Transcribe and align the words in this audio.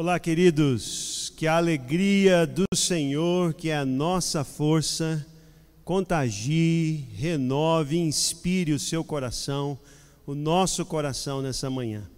Olá, 0.00 0.16
queridos. 0.20 1.32
Que 1.36 1.48
a 1.48 1.56
alegria 1.56 2.46
do 2.46 2.62
Senhor, 2.72 3.52
que 3.52 3.68
é 3.68 3.76
a 3.76 3.84
nossa 3.84 4.44
força, 4.44 5.26
contagie, 5.84 7.04
renove, 7.16 7.98
inspire 7.98 8.72
o 8.72 8.78
seu 8.78 9.02
coração, 9.02 9.76
o 10.24 10.36
nosso 10.36 10.86
coração 10.86 11.42
nessa 11.42 11.68
manhã. 11.68 12.08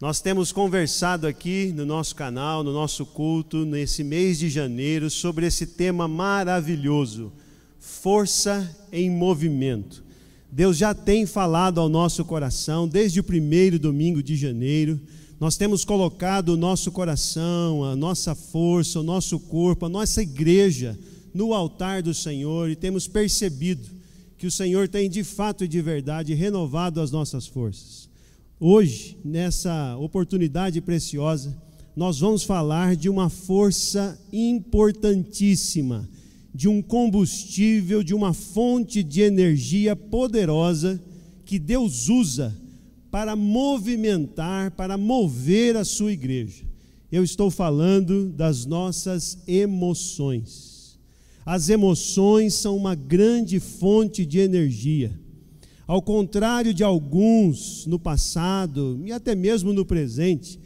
Nós 0.00 0.20
temos 0.20 0.52
conversado 0.52 1.26
aqui 1.26 1.72
no 1.74 1.84
nosso 1.84 2.14
canal, 2.14 2.62
no 2.62 2.72
nosso 2.72 3.04
culto, 3.04 3.64
nesse 3.64 4.04
mês 4.04 4.38
de 4.38 4.48
janeiro, 4.48 5.10
sobre 5.10 5.44
esse 5.44 5.66
tema 5.66 6.06
maravilhoso: 6.06 7.32
força 7.80 8.78
em 8.92 9.10
movimento. 9.10 10.04
Deus 10.52 10.76
já 10.76 10.94
tem 10.94 11.26
falado 11.26 11.80
ao 11.80 11.88
nosso 11.88 12.24
coração 12.24 12.86
desde 12.86 13.18
o 13.18 13.24
primeiro 13.24 13.76
domingo 13.76 14.22
de 14.22 14.36
janeiro. 14.36 15.00
Nós 15.40 15.56
temos 15.56 15.84
colocado 15.84 16.50
o 16.50 16.56
nosso 16.56 16.90
coração, 16.90 17.84
a 17.84 17.94
nossa 17.94 18.34
força, 18.34 18.98
o 18.98 19.04
nosso 19.04 19.38
corpo, 19.38 19.86
a 19.86 19.88
nossa 19.88 20.20
igreja 20.20 20.98
no 21.32 21.54
altar 21.54 22.02
do 22.02 22.12
Senhor 22.12 22.68
e 22.68 22.74
temos 22.74 23.06
percebido 23.06 23.88
que 24.36 24.48
o 24.48 24.50
Senhor 24.50 24.88
tem 24.88 25.08
de 25.08 25.22
fato 25.22 25.64
e 25.64 25.68
de 25.68 25.80
verdade 25.80 26.34
renovado 26.34 27.00
as 27.00 27.12
nossas 27.12 27.46
forças. 27.46 28.08
Hoje, 28.58 29.16
nessa 29.24 29.96
oportunidade 29.98 30.80
preciosa, 30.80 31.56
nós 31.94 32.18
vamos 32.18 32.42
falar 32.42 32.96
de 32.96 33.08
uma 33.08 33.30
força 33.30 34.20
importantíssima, 34.32 36.08
de 36.52 36.66
um 36.66 36.82
combustível, 36.82 38.02
de 38.02 38.12
uma 38.12 38.32
fonte 38.32 39.04
de 39.04 39.20
energia 39.20 39.94
poderosa 39.94 41.00
que 41.44 41.60
Deus 41.60 42.08
usa 42.08 42.56
para 43.10 43.34
movimentar, 43.34 44.70
para 44.72 44.98
mover 44.98 45.76
a 45.76 45.84
sua 45.84 46.12
igreja. 46.12 46.64
Eu 47.10 47.24
estou 47.24 47.50
falando 47.50 48.28
das 48.28 48.66
nossas 48.66 49.38
emoções. 49.46 50.98
As 51.44 51.70
emoções 51.70 52.52
são 52.52 52.76
uma 52.76 52.94
grande 52.94 53.58
fonte 53.58 54.26
de 54.26 54.38
energia. 54.38 55.18
Ao 55.86 56.02
contrário 56.02 56.74
de 56.74 56.84
alguns 56.84 57.86
no 57.86 57.98
passado 57.98 59.00
e 59.06 59.10
até 59.10 59.34
mesmo 59.34 59.72
no 59.72 59.86
presente, 59.86 60.60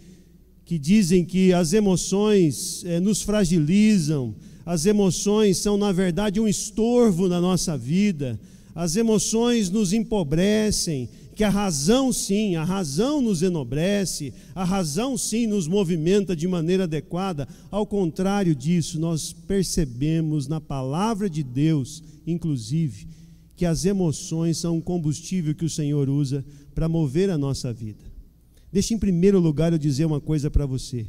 que 0.65 0.77
dizem 0.77 1.25
que 1.25 1.53
as 1.53 1.73
emoções 1.73 2.83
é, 2.85 2.99
nos 2.99 3.23
fragilizam, 3.23 4.35
as 4.67 4.85
emoções 4.85 5.59
são, 5.59 5.77
na 5.77 5.93
verdade, 5.93 6.41
um 6.41 6.49
estorvo 6.49 7.29
na 7.29 7.41
nossa 7.41 7.79
vida, 7.79 8.41
as 8.75 8.97
emoções 8.97 9.71
nos 9.71 9.93
empobrecem, 9.93 11.09
que 11.43 11.47
a 11.47 11.51
razão 11.51 12.13
sim, 12.13 12.55
a 12.55 12.63
razão 12.63 13.21
nos 13.21 13.43
enobrece, 13.43 14.33
a 14.55 14.63
razão 14.63 15.19
sim 15.19 15.45
nos 15.49 15.67
movimenta 15.67 16.37
de 16.37 16.47
maneira 16.47 16.85
adequada. 16.85 17.49
Ao 17.69 17.85
contrário 17.85 18.55
disso, 18.55 19.01
nós 19.01 19.33
percebemos 19.33 20.47
na 20.47 20.61
palavra 20.61 21.29
de 21.29 21.43
Deus, 21.43 22.01
inclusive, 22.25 23.09
que 23.57 23.67
as 23.67 23.85
emoções 23.85 24.57
são 24.57 24.77
um 24.77 24.81
combustível 24.81 25.53
que 25.53 25.65
o 25.65 25.69
Senhor 25.69 26.09
usa 26.09 26.45
para 26.77 26.89
mover 26.89 27.29
a 27.29 27.37
nossa 27.37 27.73
vida. 27.73 28.05
Deixe 28.73 28.95
em 28.95 28.99
primeiro 28.99 29.41
lugar 29.41 29.73
eu 29.73 29.79
dizer 29.81 30.05
uma 30.05 30.21
coisa 30.21 30.49
para 30.49 30.65
você. 30.65 31.07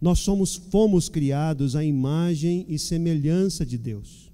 Nós 0.00 0.20
somos 0.20 0.54
fomos 0.54 1.08
criados 1.08 1.74
à 1.74 1.82
imagem 1.82 2.64
e 2.68 2.78
semelhança 2.78 3.66
de 3.66 3.76
Deus. 3.76 4.27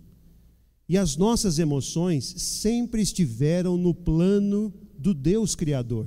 E 0.89 0.99
as 0.99 1.17
nossas 1.17 1.59
emoções 1.59 2.25
sempre 2.25 3.01
estiveram 3.01 3.77
no 3.77 3.95
plano 3.95 4.73
do 4.99 5.15
Deus 5.15 5.55
Criador. 5.55 6.07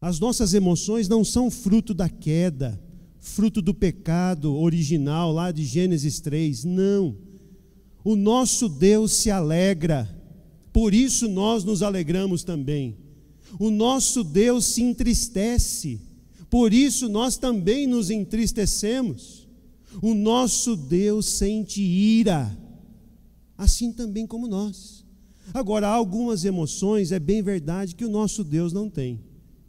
As 0.00 0.20
nossas 0.20 0.52
emoções 0.52 1.08
não 1.08 1.24
são 1.24 1.50
fruto 1.50 1.94
da 1.94 2.08
queda, 2.08 2.78
fruto 3.18 3.62
do 3.62 3.72
pecado 3.72 4.54
original 4.54 5.32
lá 5.32 5.50
de 5.50 5.64
Gênesis 5.64 6.20
3. 6.20 6.64
Não. 6.64 7.16
O 8.04 8.14
nosso 8.14 8.68
Deus 8.68 9.12
se 9.12 9.30
alegra, 9.30 10.06
por 10.70 10.92
isso 10.92 11.26
nós 11.26 11.64
nos 11.64 11.82
alegramos 11.82 12.44
também. 12.44 12.98
O 13.58 13.70
nosso 13.70 14.22
Deus 14.22 14.66
se 14.66 14.82
entristece, 14.82 16.02
por 16.50 16.74
isso 16.74 17.08
nós 17.08 17.38
também 17.38 17.86
nos 17.86 18.10
entristecemos. 18.10 19.48
O 20.02 20.12
nosso 20.12 20.76
Deus 20.76 21.24
sente 21.24 21.80
ira 21.80 22.63
assim 23.64 23.92
também 23.92 24.26
como 24.26 24.46
nós. 24.46 25.04
Agora, 25.52 25.88
há 25.88 25.92
algumas 25.92 26.44
emoções, 26.44 27.12
é 27.12 27.18
bem 27.18 27.42
verdade, 27.42 27.94
que 27.94 28.04
o 28.04 28.10
nosso 28.10 28.44
Deus 28.44 28.72
não 28.72 28.88
tem 28.88 29.20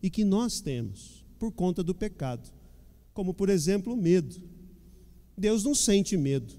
e 0.02 0.10
que 0.10 0.24
nós 0.24 0.62
temos 0.62 1.26
por 1.40 1.52
conta 1.52 1.84
do 1.84 1.94
pecado, 1.94 2.50
como 3.14 3.34
por 3.34 3.50
exemplo 3.50 3.94
o 3.94 3.98
medo. 3.98 4.36
Deus 5.38 5.64
não 5.64 5.76
sente 5.76 6.16
medo, 6.16 6.54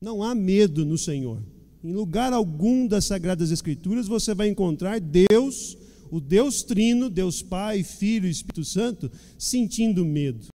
não 0.00 0.22
há 0.22 0.34
medo 0.34 0.84
no 0.84 0.98
Senhor. 0.98 1.42
Em 1.82 1.92
lugar 1.92 2.32
algum 2.32 2.86
das 2.86 3.04
Sagradas 3.04 3.50
Escrituras 3.50 4.06
você 4.06 4.34
vai 4.34 4.48
encontrar 4.48 5.00
Deus, 5.00 5.76
o 6.10 6.20
Deus 6.20 6.62
Trino, 6.62 7.10
Deus 7.10 7.42
Pai, 7.42 7.82
Filho 7.82 8.26
e 8.26 8.30
Espírito 8.30 8.64
Santo, 8.64 9.10
sentindo 9.38 10.04
medo. 10.04 10.46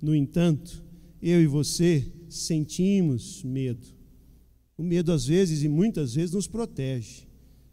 No 0.00 0.14
entanto, 0.14 0.84
eu 1.20 1.40
e 1.40 1.46
você 1.46 2.06
sentimos 2.28 3.42
medo. 3.42 3.95
O 4.78 4.82
medo, 4.82 5.10
às 5.10 5.24
vezes 5.24 5.62
e 5.62 5.68
muitas 5.68 6.14
vezes, 6.14 6.34
nos 6.34 6.46
protege, 6.46 7.26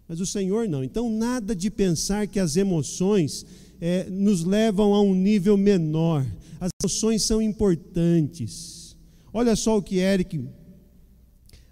mas 0.08 0.22
o 0.22 0.26
Senhor 0.26 0.70
não. 0.70 0.84
Então, 0.84 1.10
nada 1.10 1.56
de 1.56 1.70
pensar 1.70 2.28
que 2.28 2.40
as 2.40 2.56
emoções 2.56 3.46
é, 3.82 4.10
nos 4.10 4.44
levam 4.44 4.94
a 4.94 5.02
um 5.02 5.14
nível 5.14 5.58
menor. 5.58 6.26
As 6.62 6.70
emoções 6.82 7.24
são 7.24 7.42
importantes. 7.42 8.96
Olha 9.34 9.56
só 9.56 9.78
o 9.78 9.82
que 9.82 9.98
Eric 9.98 10.40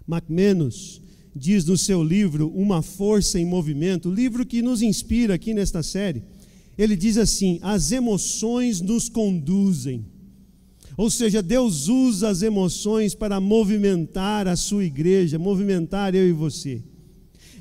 McManus 0.06 1.00
diz 1.34 1.64
no 1.64 1.78
seu 1.78 2.02
livro 2.04 2.48
Uma 2.54 2.82
Força 2.82 3.38
em 3.38 3.46
Movimento, 3.46 4.10
livro 4.10 4.44
que 4.44 4.60
nos 4.60 4.82
inspira 4.82 5.34
aqui 5.34 5.54
nesta 5.54 5.82
série. 5.82 6.22
Ele 6.76 6.96
diz 6.96 7.16
assim: 7.16 7.58
as 7.62 7.92
emoções 7.92 8.80
nos 8.80 9.08
conduzem. 9.08 10.04
Ou 10.96 11.10
seja, 11.10 11.42
Deus 11.42 11.88
usa 11.88 12.28
as 12.28 12.42
emoções 12.42 13.14
para 13.14 13.40
movimentar 13.40 14.46
a 14.46 14.56
sua 14.56 14.84
igreja, 14.84 15.38
movimentar 15.38 16.14
eu 16.14 16.28
e 16.28 16.32
você. 16.32 16.82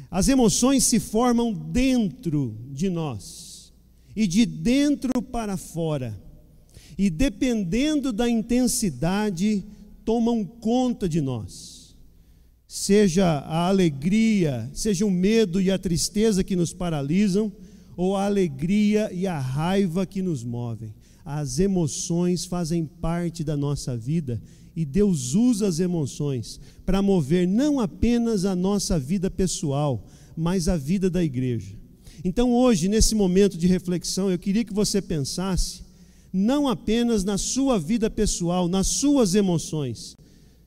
As 0.09 0.27
emoções 0.27 0.83
se 0.83 0.99
formam 0.99 1.53
dentro 1.53 2.57
de 2.69 2.89
nós 2.89 3.71
e 4.15 4.27
de 4.27 4.45
dentro 4.45 5.21
para 5.21 5.55
fora. 5.55 6.19
E 6.97 7.09
dependendo 7.09 8.11
da 8.11 8.29
intensidade, 8.29 9.63
tomam 10.03 10.43
conta 10.43 11.07
de 11.07 11.21
nós. 11.21 11.95
Seja 12.67 13.25
a 13.25 13.67
alegria, 13.67 14.69
seja 14.73 15.05
o 15.05 15.11
medo 15.11 15.61
e 15.61 15.71
a 15.71 15.79
tristeza 15.79 16.43
que 16.43 16.55
nos 16.55 16.73
paralisam, 16.73 17.51
ou 17.95 18.15
a 18.15 18.25
alegria 18.25 19.11
e 19.13 19.27
a 19.27 19.39
raiva 19.39 20.05
que 20.05 20.21
nos 20.21 20.43
movem. 20.43 20.93
As 21.33 21.59
emoções 21.59 22.43
fazem 22.43 22.85
parte 22.85 23.41
da 23.41 23.55
nossa 23.55 23.95
vida 23.95 24.41
e 24.75 24.83
Deus 24.83 25.33
usa 25.33 25.65
as 25.65 25.79
emoções 25.79 26.59
para 26.85 27.01
mover 27.01 27.47
não 27.47 27.79
apenas 27.79 28.43
a 28.43 28.53
nossa 28.53 28.99
vida 28.99 29.31
pessoal, 29.31 30.05
mas 30.35 30.67
a 30.67 30.75
vida 30.75 31.09
da 31.09 31.23
igreja. 31.23 31.73
Então, 32.25 32.51
hoje, 32.51 32.89
nesse 32.89 33.15
momento 33.15 33.57
de 33.57 33.65
reflexão, 33.65 34.29
eu 34.29 34.37
queria 34.37 34.65
que 34.65 34.73
você 34.73 35.01
pensasse 35.01 35.83
não 36.33 36.67
apenas 36.67 37.23
na 37.23 37.37
sua 37.37 37.79
vida 37.79 38.09
pessoal, 38.09 38.67
nas 38.67 38.87
suas 38.87 39.33
emoções. 39.33 40.17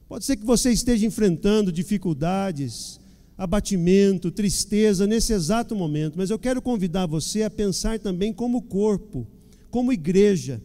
Pode 0.09 0.25
ser 0.25 0.35
que 0.35 0.47
você 0.47 0.73
esteja 0.73 1.05
enfrentando 1.05 1.71
dificuldades, 1.71 2.99
abatimento, 3.37 4.31
tristeza 4.31 5.07
nesse 5.07 5.35
exato 5.35 5.77
momento, 5.77 6.15
mas 6.17 6.31
eu 6.31 6.39
quero 6.39 6.63
convidar 6.63 7.05
você 7.05 7.43
a 7.43 7.51
pensar 7.51 7.99
também 7.99 8.33
como 8.33 8.63
corpo 8.63 9.27
como 9.75 9.93
igreja, 9.93 10.63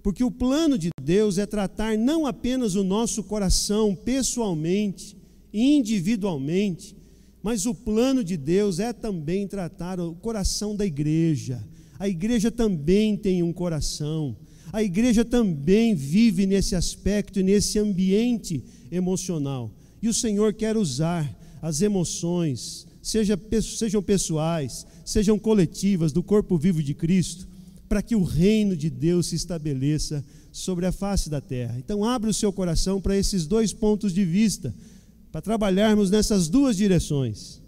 porque 0.00 0.22
o 0.22 0.30
plano 0.30 0.78
de 0.78 0.90
Deus 1.02 1.38
é 1.38 1.44
tratar 1.44 1.98
não 1.98 2.24
apenas 2.24 2.76
o 2.76 2.84
nosso 2.84 3.24
coração 3.24 3.96
pessoalmente, 3.96 5.16
individualmente, 5.52 6.94
mas 7.42 7.66
o 7.66 7.74
plano 7.74 8.22
de 8.22 8.36
Deus 8.36 8.78
é 8.78 8.92
também 8.92 9.48
tratar 9.48 9.98
o 9.98 10.14
coração 10.14 10.76
da 10.76 10.86
igreja. 10.86 11.66
A 11.98 12.08
igreja 12.08 12.48
também 12.48 13.16
tem 13.16 13.42
um 13.42 13.52
coração. 13.52 14.36
A 14.72 14.84
igreja 14.84 15.24
também 15.24 15.92
vive 15.92 16.46
nesse 16.46 16.76
aspecto 16.76 17.42
nesse 17.42 17.80
ambiente 17.80 18.62
emocional. 18.88 19.68
E 20.00 20.08
o 20.08 20.14
Senhor 20.14 20.54
quer 20.54 20.76
usar 20.76 21.28
as 21.60 21.82
emoções, 21.82 22.86
seja, 23.02 23.36
sejam 23.60 24.00
pessoais, 24.00 24.86
sejam 25.04 25.40
coletivas, 25.40 26.12
do 26.12 26.22
corpo 26.22 26.56
vivo 26.56 26.80
de 26.80 26.94
Cristo, 26.94 27.52
para 27.88 28.02
que 28.02 28.16
o 28.16 28.22
reino 28.22 28.76
de 28.76 28.88
Deus 28.90 29.26
se 29.26 29.36
estabeleça 29.36 30.24
sobre 30.50 30.86
a 30.86 30.92
face 30.92 31.28
da 31.28 31.40
terra. 31.40 31.76
Então, 31.78 32.04
abra 32.04 32.30
o 32.30 32.34
seu 32.34 32.52
coração 32.52 33.00
para 33.00 33.16
esses 33.16 33.46
dois 33.46 33.72
pontos 33.72 34.12
de 34.12 34.24
vista, 34.24 34.74
para 35.30 35.42
trabalharmos 35.42 36.10
nessas 36.10 36.48
duas 36.48 36.76
direções. 36.76 37.60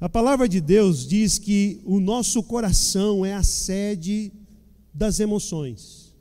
A 0.00 0.08
palavra 0.08 0.48
de 0.48 0.60
Deus 0.60 1.06
diz 1.06 1.38
que 1.38 1.80
o 1.84 2.00
nosso 2.00 2.42
coração 2.42 3.24
é 3.24 3.34
a 3.34 3.42
sede 3.42 4.32
das 4.92 5.20
emoções. 5.20 6.12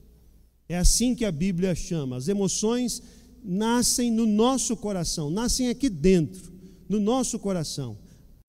É 0.69 0.77
assim 0.77 1.13
que 1.15 1.25
a 1.25 1.31
Bíblia 1.31 1.75
chama. 1.75 2.15
As 2.15 2.27
emoções 2.27 3.01
nascem 3.43 4.11
no 4.11 4.25
nosso 4.25 4.77
coração, 4.77 5.29
nascem 5.29 5.69
aqui 5.69 5.89
dentro, 5.89 6.51
no 6.87 6.99
nosso 6.99 7.39
coração. 7.39 7.97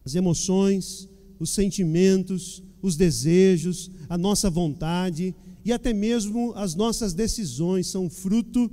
As 0.04 0.14
emoções, 0.14 1.08
os 1.38 1.50
sentimentos, 1.50 2.62
os 2.82 2.96
desejos, 2.96 3.90
a 4.08 4.18
nossa 4.18 4.50
vontade 4.50 5.34
e 5.64 5.72
até 5.72 5.92
mesmo 5.92 6.52
as 6.56 6.74
nossas 6.74 7.14
decisões 7.14 7.86
são 7.86 8.10
fruto 8.10 8.70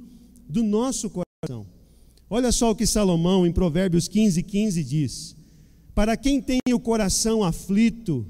do 0.47 0.63
nosso 0.63 1.09
coração. 1.09 1.65
Olha 2.29 2.51
só 2.51 2.71
o 2.71 2.75
que 2.75 2.85
Salomão, 2.85 3.45
em 3.45 3.51
Provérbios 3.51 4.07
15, 4.07 4.41
15, 4.43 4.83
diz: 4.83 5.35
Para 5.93 6.17
quem 6.17 6.41
tem 6.41 6.59
o 6.73 6.79
coração 6.79 7.43
aflito, 7.43 8.25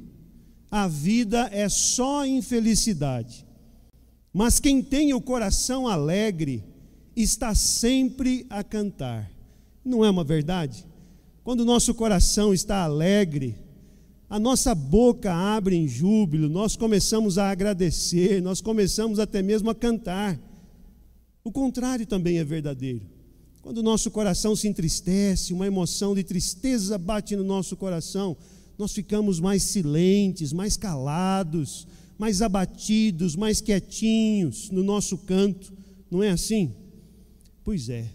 a 0.70 0.88
vida 0.88 1.50
é 1.52 1.68
só 1.68 2.26
infelicidade, 2.26 3.46
mas 4.34 4.60
quem 4.60 4.82
tem 4.82 5.14
o 5.14 5.22
coração 5.22 5.88
alegre, 5.88 6.64
está 7.16 7.56
sempre 7.56 8.46
a 8.50 8.64
cantar. 8.64 9.30
Não 9.84 10.06
é 10.06 10.10
uma 10.10 10.24
verdade? 10.24 10.86
Quando 11.44 11.62
o 11.62 11.66
nosso 11.66 11.94
coração 11.94 12.54
está 12.54 12.84
alegre, 12.84 13.56
a 14.30 14.40
nossa 14.40 14.76
boca 14.76 15.34
abre 15.34 15.76
em 15.76 15.88
júbilo, 15.88 16.48
nós 16.48 16.76
começamos 16.76 17.40
a 17.40 17.50
agradecer, 17.50 18.42
nós 18.42 18.62
começamos 18.62 19.18
até 19.18 19.42
mesmo 19.42 19.72
a 19.72 19.76
cantar. 19.76 20.40
O 21.44 21.52
contrário 21.52 22.06
também 22.06 22.38
é 22.38 22.44
verdadeiro. 22.44 23.08
Quando 23.64 23.80
o 23.80 23.84
nosso 23.84 24.12
coração 24.12 24.56
se 24.56 24.68
entristece, 24.68 25.52
uma 25.52 25.66
emoção 25.66 26.14
de 26.14 26.24
tristeza 26.24 26.98
bate 26.98 27.36
no 27.36 27.44
nosso 27.44 27.76
coração, 27.76 28.38
nós 28.78 28.94
ficamos 28.94 29.40
mais 29.40 29.64
silentes, 29.64 30.54
mais 30.54 30.78
calados, 30.78 31.88
mais 32.18 32.42
abatidos, 32.42 33.36
mais 33.36 33.60
quietinhos 33.60 34.70
no 34.70 34.84
nosso 34.84 35.18
canto. 35.18 35.74
Não 36.10 36.22
é 36.22 36.30
assim? 36.30 36.72
Pois 37.64 37.90
é. 37.90 38.10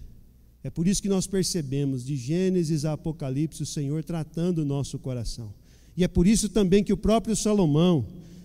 É 0.63 0.71
por 0.71 0.87
isso 0.87 1.03
que 1.03 1.09
nós 1.09 1.27
percebemos 1.27 2.05
de 2.05 2.17
Gênesis 2.17 2.85
a 2.85 2.93
Apocalipse 2.93 3.63
o 3.63 3.67
Senhor 3.67 4.05
tratando 4.05 4.61
o 4.61 4.65
nosso 4.65 4.99
coração. 4.99 5.53
E 5.97 6.03
é 6.03 6.09
por 6.09 6.27
isso 6.27 6.49
também 6.49 6.83
que 6.83 6.93
o 6.93 6.97
próprio 6.97 7.37
Salomão, 7.37 8.05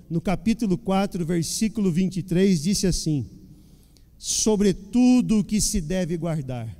no 0.10 0.22
capítulo 0.22 0.78
4, 0.78 1.25
versículo 1.25 1.92
23, 1.92 2.62
disse 2.62 2.86
assim: 2.86 3.25
Sobre 4.18 4.74
tudo 4.74 5.40
o 5.40 5.44
que 5.44 5.60
se 5.60 5.81
deve 5.81 6.16
guardar, 6.18 6.78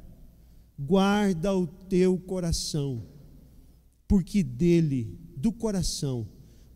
guarda 0.77 1.56
o 1.56 1.66
teu 1.66 2.18
coração, 2.18 3.04
porque 4.07 4.44
dele, 4.44 5.18
do 5.36 5.51
coração, 5.51 6.27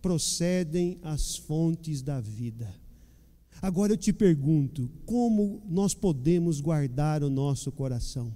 procedem 0.01 0.97
as 1.01 1.37
fontes 1.37 2.01
da 2.01 2.19
vida. 2.19 2.73
Agora 3.61 3.93
eu 3.93 3.97
te 3.97 4.11
pergunto: 4.11 4.89
como 5.05 5.61
nós 5.69 5.93
podemos 5.93 6.59
guardar 6.59 7.23
o 7.23 7.29
nosso 7.29 7.71
coração? 7.71 8.33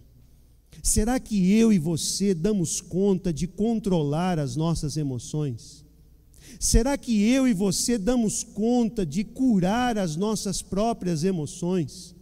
Será 0.82 1.20
que 1.20 1.52
eu 1.52 1.72
e 1.74 1.80
você 1.80 2.34
damos 2.34 2.82
conta 2.82 3.34
de 3.34 3.48
controlar 3.48 4.40
as 4.40 4.56
nossas 4.56 4.98
emoções? 4.98 5.86
Será 6.60 6.98
que 6.98 7.22
eu 7.24 7.48
e 7.48 7.54
você 7.54 7.98
damos 7.98 8.44
conta 8.44 9.06
de 9.06 9.24
curar 9.24 9.98
as 9.98 10.16
nossas 10.16 10.62
próprias 10.62 11.24
emoções? 11.24 12.16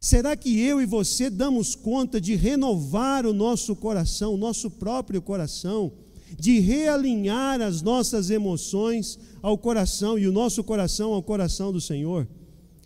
Será 0.00 0.36
que 0.36 0.60
eu 0.60 0.80
e 0.80 0.86
você 0.86 1.28
damos 1.28 1.74
conta 1.74 2.20
de 2.20 2.34
renovar 2.36 3.26
o 3.26 3.32
nosso 3.32 3.74
coração, 3.74 4.34
o 4.34 4.38
nosso 4.38 4.70
próprio 4.70 5.20
coração, 5.20 5.92
de 6.38 6.60
realinhar 6.60 7.60
as 7.60 7.82
nossas 7.82 8.30
emoções 8.30 9.18
ao 9.42 9.58
coração 9.58 10.18
e 10.18 10.26
o 10.26 10.32
nosso 10.32 10.62
coração 10.62 11.12
ao 11.12 11.22
coração 11.22 11.72
do 11.72 11.80
Senhor? 11.80 12.28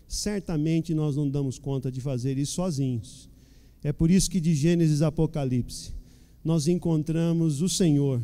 Certamente 0.07 0.93
nós 0.93 1.15
não 1.15 1.29
damos 1.29 1.59
conta 1.59 1.91
de 1.91 2.01
fazer 2.01 2.37
isso 2.37 2.53
sozinhos. 2.53 3.32
É 3.83 3.91
por 3.91 4.09
isso 4.09 4.29
que 4.29 4.39
de 4.39 4.55
Gênesis 4.55 5.01
a 5.01 5.07
Apocalipse 5.07 5.91
nós 6.43 6.67
encontramos 6.67 7.61
o 7.61 7.69
Senhor, 7.69 8.21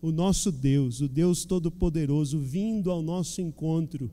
o 0.00 0.12
nosso 0.12 0.52
Deus, 0.52 1.00
o 1.00 1.08
Deus 1.08 1.44
Todo-Poderoso, 1.44 2.38
vindo 2.38 2.90
ao 2.90 3.02
nosso 3.02 3.40
encontro, 3.40 4.10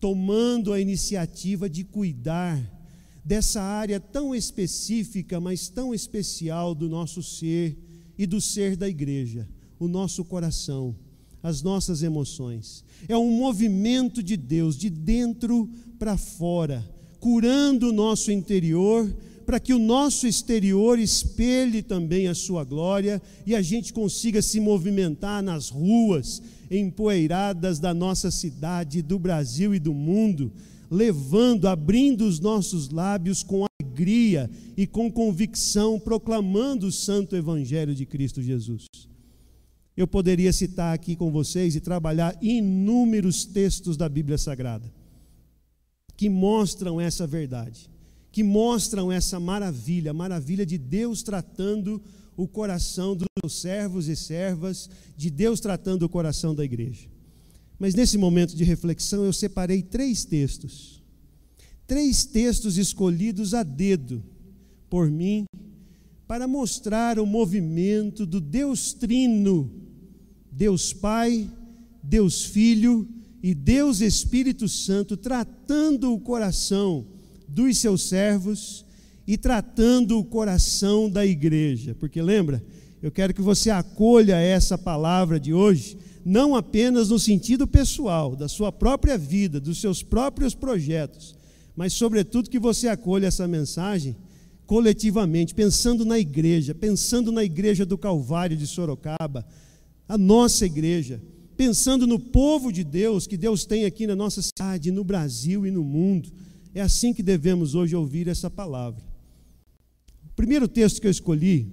tomando 0.00 0.72
a 0.72 0.80
iniciativa 0.80 1.68
de 1.68 1.84
cuidar 1.84 2.60
dessa 3.24 3.60
área 3.62 3.98
tão 4.00 4.34
específica, 4.34 5.40
mas 5.40 5.68
tão 5.68 5.94
especial 5.94 6.74
do 6.74 6.88
nosso 6.88 7.22
ser 7.22 7.76
e 8.18 8.26
do 8.26 8.40
ser 8.40 8.76
da 8.76 8.88
igreja, 8.88 9.48
o 9.78 9.88
nosso 9.88 10.24
coração, 10.24 10.94
as 11.42 11.62
nossas 11.62 12.02
emoções. 12.02 12.84
É 13.08 13.16
um 13.16 13.30
movimento 13.30 14.22
de 14.22 14.36
Deus, 14.36 14.76
de 14.76 14.90
dentro 14.90 15.68
para 15.98 16.16
fora, 16.16 16.84
curando 17.20 17.90
o 17.90 17.92
nosso 17.92 18.30
interior 18.30 19.12
para 19.46 19.60
que 19.60 19.72
o 19.72 19.78
nosso 19.78 20.26
exterior 20.26 20.98
espelhe 20.98 21.80
também 21.80 22.26
a 22.26 22.34
sua 22.34 22.64
glória 22.64 23.22
e 23.46 23.54
a 23.54 23.62
gente 23.62 23.92
consiga 23.92 24.42
se 24.42 24.58
movimentar 24.58 25.40
nas 25.40 25.70
ruas 25.70 26.42
empoeiradas 26.68 27.78
da 27.78 27.94
nossa 27.94 28.28
cidade, 28.32 29.02
do 29.02 29.20
Brasil 29.20 29.72
e 29.72 29.78
do 29.78 29.94
mundo, 29.94 30.52
levando, 30.90 31.68
abrindo 31.68 32.26
os 32.26 32.40
nossos 32.40 32.90
lábios 32.90 33.44
com 33.44 33.64
alegria 33.80 34.50
e 34.76 34.84
com 34.84 35.10
convicção, 35.10 36.00
proclamando 36.00 36.88
o 36.88 36.92
santo 36.92 37.36
evangelho 37.36 37.94
de 37.94 38.04
Cristo 38.04 38.42
Jesus. 38.42 38.86
Eu 39.96 40.08
poderia 40.08 40.52
citar 40.52 40.92
aqui 40.92 41.14
com 41.14 41.30
vocês 41.30 41.76
e 41.76 41.80
trabalhar 41.80 42.36
inúmeros 42.42 43.44
textos 43.44 43.96
da 43.96 44.08
Bíblia 44.08 44.38
Sagrada 44.38 44.92
que 46.16 46.28
mostram 46.28 47.00
essa 47.00 47.26
verdade 47.26 47.95
que 48.36 48.42
mostram 48.42 49.10
essa 49.10 49.40
maravilha, 49.40 50.10
a 50.10 50.14
maravilha 50.14 50.66
de 50.66 50.76
Deus 50.76 51.22
tratando 51.22 52.02
o 52.36 52.46
coração 52.46 53.16
dos 53.16 53.62
servos 53.62 54.08
e 54.08 54.14
servas, 54.14 54.90
de 55.16 55.30
Deus 55.30 55.58
tratando 55.58 56.02
o 56.02 56.08
coração 56.10 56.54
da 56.54 56.62
igreja. 56.62 57.08
Mas 57.78 57.94
nesse 57.94 58.18
momento 58.18 58.54
de 58.54 58.62
reflexão 58.62 59.24
eu 59.24 59.32
separei 59.32 59.80
três 59.80 60.26
textos. 60.26 61.02
Três 61.86 62.26
textos 62.26 62.76
escolhidos 62.76 63.54
a 63.54 63.62
dedo 63.62 64.22
por 64.90 65.10
mim 65.10 65.46
para 66.28 66.46
mostrar 66.46 67.18
o 67.18 67.24
movimento 67.24 68.26
do 68.26 68.38
Deus 68.38 68.92
Trino, 68.92 69.72
Deus 70.52 70.92
Pai, 70.92 71.50
Deus 72.02 72.44
Filho 72.44 73.08
e 73.42 73.54
Deus 73.54 74.02
Espírito 74.02 74.68
Santo 74.68 75.16
tratando 75.16 76.12
o 76.12 76.20
coração 76.20 77.15
dos 77.48 77.78
seus 77.78 78.08
servos 78.08 78.84
e 79.26 79.36
tratando 79.36 80.18
o 80.18 80.24
coração 80.24 81.10
da 81.10 81.26
igreja. 81.26 81.94
Porque 81.94 82.22
lembra, 82.22 82.62
eu 83.02 83.10
quero 83.10 83.34
que 83.34 83.42
você 83.42 83.70
acolha 83.70 84.36
essa 84.36 84.78
palavra 84.78 85.38
de 85.38 85.52
hoje, 85.52 85.98
não 86.24 86.54
apenas 86.54 87.10
no 87.10 87.18
sentido 87.18 87.66
pessoal, 87.66 88.34
da 88.34 88.48
sua 88.48 88.72
própria 88.72 89.18
vida, 89.18 89.60
dos 89.60 89.80
seus 89.80 90.02
próprios 90.02 90.54
projetos, 90.54 91.36
mas 91.74 91.92
sobretudo 91.92 92.50
que 92.50 92.58
você 92.58 92.88
acolha 92.88 93.26
essa 93.26 93.46
mensagem 93.46 94.16
coletivamente, 94.66 95.54
pensando 95.54 96.04
na 96.04 96.18
igreja, 96.18 96.74
pensando 96.74 97.30
na 97.30 97.44
igreja 97.44 97.86
do 97.86 97.96
Calvário 97.96 98.56
de 98.56 98.66
Sorocaba, 98.66 99.46
a 100.08 100.18
nossa 100.18 100.66
igreja, 100.66 101.22
pensando 101.56 102.06
no 102.06 102.18
povo 102.18 102.72
de 102.72 102.82
Deus 102.82 103.26
que 103.26 103.36
Deus 103.36 103.64
tem 103.64 103.84
aqui 103.84 104.06
na 104.06 104.16
nossa 104.16 104.40
cidade, 104.42 104.90
no 104.90 105.04
Brasil 105.04 105.66
e 105.66 105.70
no 105.70 105.84
mundo 105.84 106.32
é 106.78 106.82
assim 106.82 107.14
que 107.14 107.22
devemos 107.22 107.74
hoje 107.74 107.96
ouvir 107.96 108.28
essa 108.28 108.50
palavra. 108.50 109.02
O 110.26 110.36
primeiro 110.36 110.68
texto 110.68 111.00
que 111.00 111.06
eu 111.06 111.10
escolhi 111.10 111.72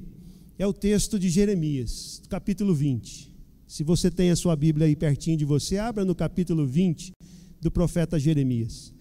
é 0.58 0.66
o 0.66 0.72
texto 0.72 1.20
de 1.20 1.30
Jeremias, 1.30 2.22
capítulo 2.30 2.74
20. 2.74 3.30
Se 3.68 3.84
você 3.84 4.10
tem 4.10 4.32
a 4.32 4.36
sua 4.38 4.56
Bíblia 4.56 4.88
aí 4.88 4.96
pertinho 4.96 5.36
de 5.36 5.44
você, 5.44 5.78
abra 5.78 6.06
no 6.06 6.16
capítulo 6.16 6.66
20 6.66 7.12
do 7.60 7.70
profeta 7.70 8.18
Jeremias. 8.18 8.94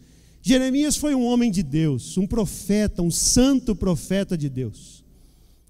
Jeremias 0.43 0.97
foi 0.97 1.15
um 1.15 1.25
homem 1.25 1.53
de 1.53 1.63
Deus, 1.63 2.19
um 2.19 2.27
profeta, 2.27 3.01
um 3.01 3.11
santo 3.11 3.77
profeta 3.77 4.37
de 4.37 4.49
Deus, 4.49 5.05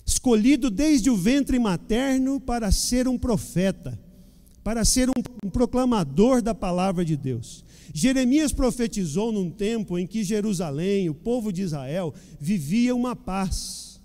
escolhido 0.06 0.70
desde 0.70 1.10
o 1.10 1.16
ventre 1.16 1.58
materno 1.58 2.40
para 2.40 2.72
ser 2.72 3.06
um 3.06 3.18
profeta, 3.18 4.00
para 4.64 4.82
ser 4.82 5.10
um, 5.10 5.50
proclamador 5.50 6.40
da 6.40 6.54
palavra 6.54 7.04
de 7.04 7.18
Deus. 7.18 7.62
Jeremias 7.92 8.52
profetizou 8.52 9.30
num 9.30 9.50
tempo 9.50 9.98
em 9.98 10.06
que 10.06 10.24
Jerusalém, 10.24 11.10
o 11.10 11.14
povo 11.14 11.52
de 11.52 11.62
Israel, 11.62 12.14
vivia 12.40 12.94
uma 12.94 13.14
paz. 13.14 14.00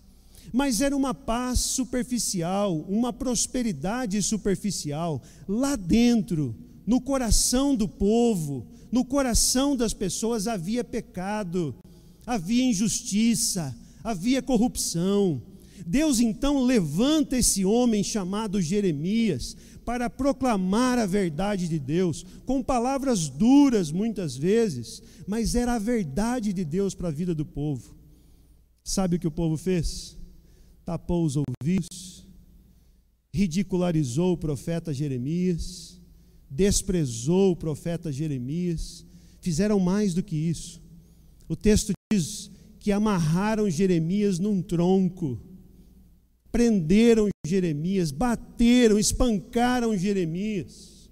Mas 0.52 0.82
era 0.82 0.96
uma 0.96 1.14
paz 1.14 1.60
superficial, 1.60 2.76
uma 2.90 3.14
prosperidade 3.14 4.22
superficial. 4.22 5.22
Lá 5.48 5.76
dentro, 5.76 6.56
no 6.86 7.00
coração 7.00 7.76
do 7.76 7.88
povo, 7.88 8.66
no 8.92 9.06
coração 9.06 9.76
das 9.76 9.94
pessoas 9.94 10.48
havia 10.48 10.84
pecado, 10.84 11.76
havia 12.26 12.64
injustiça, 12.64 13.76
havia 14.04 14.42
corrupção. 14.42 15.42
Deus 15.86 16.20
então 16.20 16.64
levanta 16.64 17.38
esse 17.38 17.64
homem 17.64 18.04
chamado 18.04 18.62
Jeremias 18.62 19.56
para 19.88 20.10
proclamar 20.10 21.00
a 21.00 21.06
verdade 21.06 21.66
de 21.66 21.80
Deus, 21.80 22.26
com 22.46 22.62
palavras 22.62 23.30
duras 23.30 23.90
muitas 23.90 24.36
vezes, 24.36 25.02
mas 25.26 25.56
era 25.56 25.76
a 25.76 25.80
verdade 25.80 26.52
de 26.52 26.66
Deus 26.66 26.94
para 26.94 27.08
a 27.08 27.12
vida 27.12 27.34
do 27.34 27.46
povo. 27.46 27.96
Sabe 28.84 29.16
o 29.16 29.20
que 29.20 29.30
o 29.30 29.32
povo 29.32 29.56
fez? 29.56 30.18
Tapou 30.84 31.24
os 31.24 31.38
ouvidos, 31.38 32.28
ridicularizou 33.34 34.34
o 34.34 34.38
profeta 34.38 34.94
Jeremias, 34.94 36.02
desprezou 36.52 37.54
o 37.54 37.56
profeta 37.56 38.12
Jeremias, 38.12 39.06
fizeram 39.40 39.80
mais 39.80 40.14
do 40.14 40.22
que 40.22 40.36
isso. 40.36 40.82
O 41.48 41.56
texto 41.56 41.94
diz 42.12 42.52
que 42.78 42.92
amarraram 42.92 43.70
Jeremias 43.70 44.38
num 44.38 44.62
tronco, 44.62 45.40
prenderam 46.52 47.30
Jeremias, 47.46 48.12
bateram, 48.12 48.98
espancaram 48.98 49.98
Jeremias, 49.98 51.10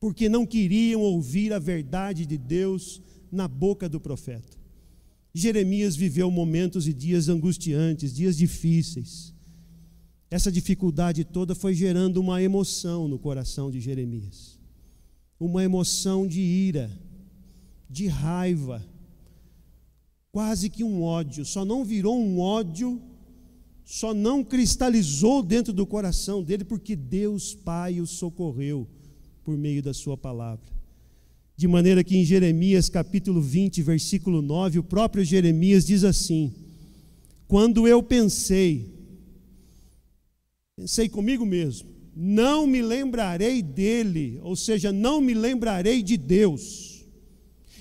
porque 0.00 0.28
não 0.28 0.44
queriam 0.44 1.00
ouvir 1.00 1.52
a 1.52 1.58
verdade 1.58 2.26
de 2.26 2.36
Deus 2.36 3.00
na 3.30 3.48
boca 3.48 3.88
do 3.88 4.00
profeta. 4.00 4.56
Jeremias 5.32 5.96
viveu 5.96 6.30
momentos 6.30 6.86
e 6.86 6.92
dias 6.92 7.28
angustiantes, 7.28 8.14
dias 8.14 8.36
difíceis. 8.36 9.34
Essa 10.30 10.50
dificuldade 10.50 11.24
toda 11.24 11.54
foi 11.54 11.74
gerando 11.74 12.18
uma 12.18 12.40
emoção 12.40 13.08
no 13.08 13.18
coração 13.18 13.70
de 13.70 13.80
Jeremias. 13.80 14.58
Uma 15.38 15.64
emoção 15.64 16.26
de 16.26 16.40
ira, 16.40 16.90
de 17.90 18.06
raiva, 18.06 18.84
quase 20.30 20.70
que 20.70 20.84
um 20.84 21.02
ódio. 21.02 21.44
Só 21.44 21.64
não 21.64 21.84
virou 21.84 22.18
um 22.18 22.38
ódio, 22.38 23.00
só 23.84 24.14
não 24.14 24.42
cristalizou 24.42 25.42
dentro 25.42 25.72
do 25.72 25.86
coração 25.86 26.42
dele, 26.42 26.64
porque 26.64 26.96
Deus 26.96 27.54
Pai 27.54 28.00
o 28.00 28.06
socorreu 28.06 28.88
por 29.44 29.56
meio 29.56 29.82
da 29.82 29.92
Sua 29.92 30.16
palavra. 30.16 30.72
De 31.56 31.68
maneira 31.68 32.02
que 32.02 32.16
em 32.16 32.24
Jeremias 32.24 32.88
capítulo 32.88 33.40
20, 33.40 33.82
versículo 33.82 34.42
9, 34.42 34.80
o 34.80 34.82
próprio 34.82 35.24
Jeremias 35.24 35.84
diz 35.84 36.02
assim: 36.02 36.52
Quando 37.46 37.86
eu 37.86 38.02
pensei, 38.02 38.94
Pensei 40.76 41.08
comigo 41.08 41.46
mesmo, 41.46 41.88
não 42.16 42.66
me 42.66 42.82
lembrarei 42.82 43.62
dele, 43.62 44.40
ou 44.42 44.56
seja, 44.56 44.90
não 44.90 45.20
me 45.20 45.32
lembrarei 45.32 46.02
de 46.02 46.16
Deus, 46.16 47.04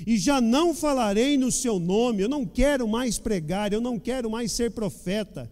e 0.06 0.16
já 0.16 0.40
não 0.40 0.76
falarei 0.76 1.36
no 1.36 1.52
seu 1.52 1.80
nome, 1.80 2.22
eu 2.22 2.30
não 2.30 2.46
quero 2.46 2.88
mais 2.88 3.18
pregar, 3.18 3.74
eu 3.74 3.82
não 3.82 3.98
quero 3.98 4.30
mais 4.30 4.52
ser 4.52 4.72
profeta. 4.72 5.50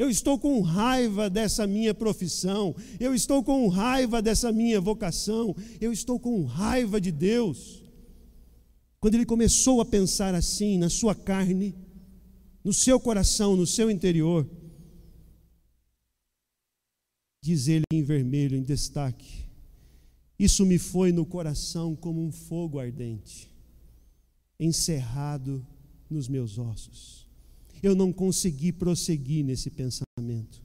Eu 0.00 0.08
estou 0.08 0.38
com 0.38 0.62
raiva 0.62 1.28
dessa 1.28 1.66
minha 1.66 1.92
profissão, 1.92 2.74
eu 2.98 3.14
estou 3.14 3.44
com 3.44 3.68
raiva 3.68 4.22
dessa 4.22 4.50
minha 4.50 4.80
vocação, 4.80 5.54
eu 5.78 5.92
estou 5.92 6.18
com 6.18 6.42
raiva 6.44 6.98
de 6.98 7.12
Deus. 7.12 7.84
Quando 8.98 9.16
ele 9.16 9.26
começou 9.26 9.78
a 9.78 9.84
pensar 9.84 10.34
assim 10.34 10.78
na 10.78 10.88
sua 10.88 11.14
carne, 11.14 11.74
no 12.64 12.72
seu 12.72 12.98
coração, 12.98 13.54
no 13.54 13.66
seu 13.66 13.90
interior, 13.90 14.48
Diz 17.42 17.68
ele 17.68 17.84
em 17.90 18.02
vermelho, 18.02 18.56
em 18.56 18.62
destaque: 18.62 19.44
Isso 20.38 20.64
me 20.66 20.78
foi 20.78 21.12
no 21.12 21.24
coração 21.24 21.96
como 21.96 22.22
um 22.22 22.30
fogo 22.30 22.78
ardente, 22.78 23.50
encerrado 24.58 25.66
nos 26.08 26.28
meus 26.28 26.58
ossos. 26.58 27.29
Eu 27.82 27.94
não 27.94 28.12
consegui 28.12 28.72
prosseguir 28.72 29.44
nesse 29.44 29.70
pensamento. 29.70 30.62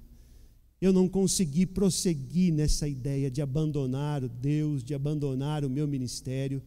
Eu 0.82 0.92
não 0.92 1.08
consegui 1.08 1.66
prosseguir 1.66 2.54
nessa 2.54 2.88
ideia 2.88 3.32
de 3.32 3.42
abandonar 3.42 4.24
o 4.24 4.30
Deus, 4.30 4.84
de 4.84 4.94
abandonar 4.94 5.64
o 5.64 5.70
meu 5.70 5.88
ministério, 5.88 6.62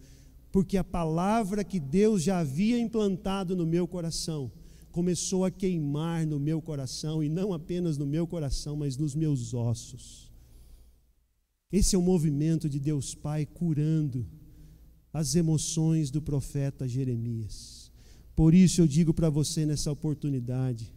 porque 0.50 0.76
a 0.76 0.84
palavra 0.84 1.62
que 1.62 1.78
Deus 1.78 2.22
já 2.22 2.38
havia 2.38 2.78
implantado 2.78 3.54
no 3.54 3.66
meu 3.66 3.86
coração 3.86 4.50
começou 4.90 5.44
a 5.44 5.50
queimar 5.50 6.26
no 6.26 6.40
meu 6.40 6.60
coração, 6.60 7.22
e 7.22 7.28
não 7.28 7.52
apenas 7.52 7.96
no 7.96 8.06
meu 8.06 8.26
coração, 8.26 8.74
mas 8.74 8.96
nos 8.96 9.14
meus 9.14 9.54
ossos. 9.54 10.32
Esse 11.70 11.94
é 11.94 11.98
o 11.98 12.02
movimento 12.02 12.68
de 12.68 12.80
Deus 12.80 13.14
Pai 13.14 13.44
curando 13.44 14.26
as 15.12 15.34
emoções 15.34 16.10
do 16.10 16.22
profeta 16.22 16.88
Jeremias. 16.88 17.87
Por 18.38 18.54
isso 18.54 18.80
eu 18.80 18.86
digo 18.86 19.12
para 19.12 19.28
você 19.28 19.66
nessa 19.66 19.90
oportunidade: 19.90 20.92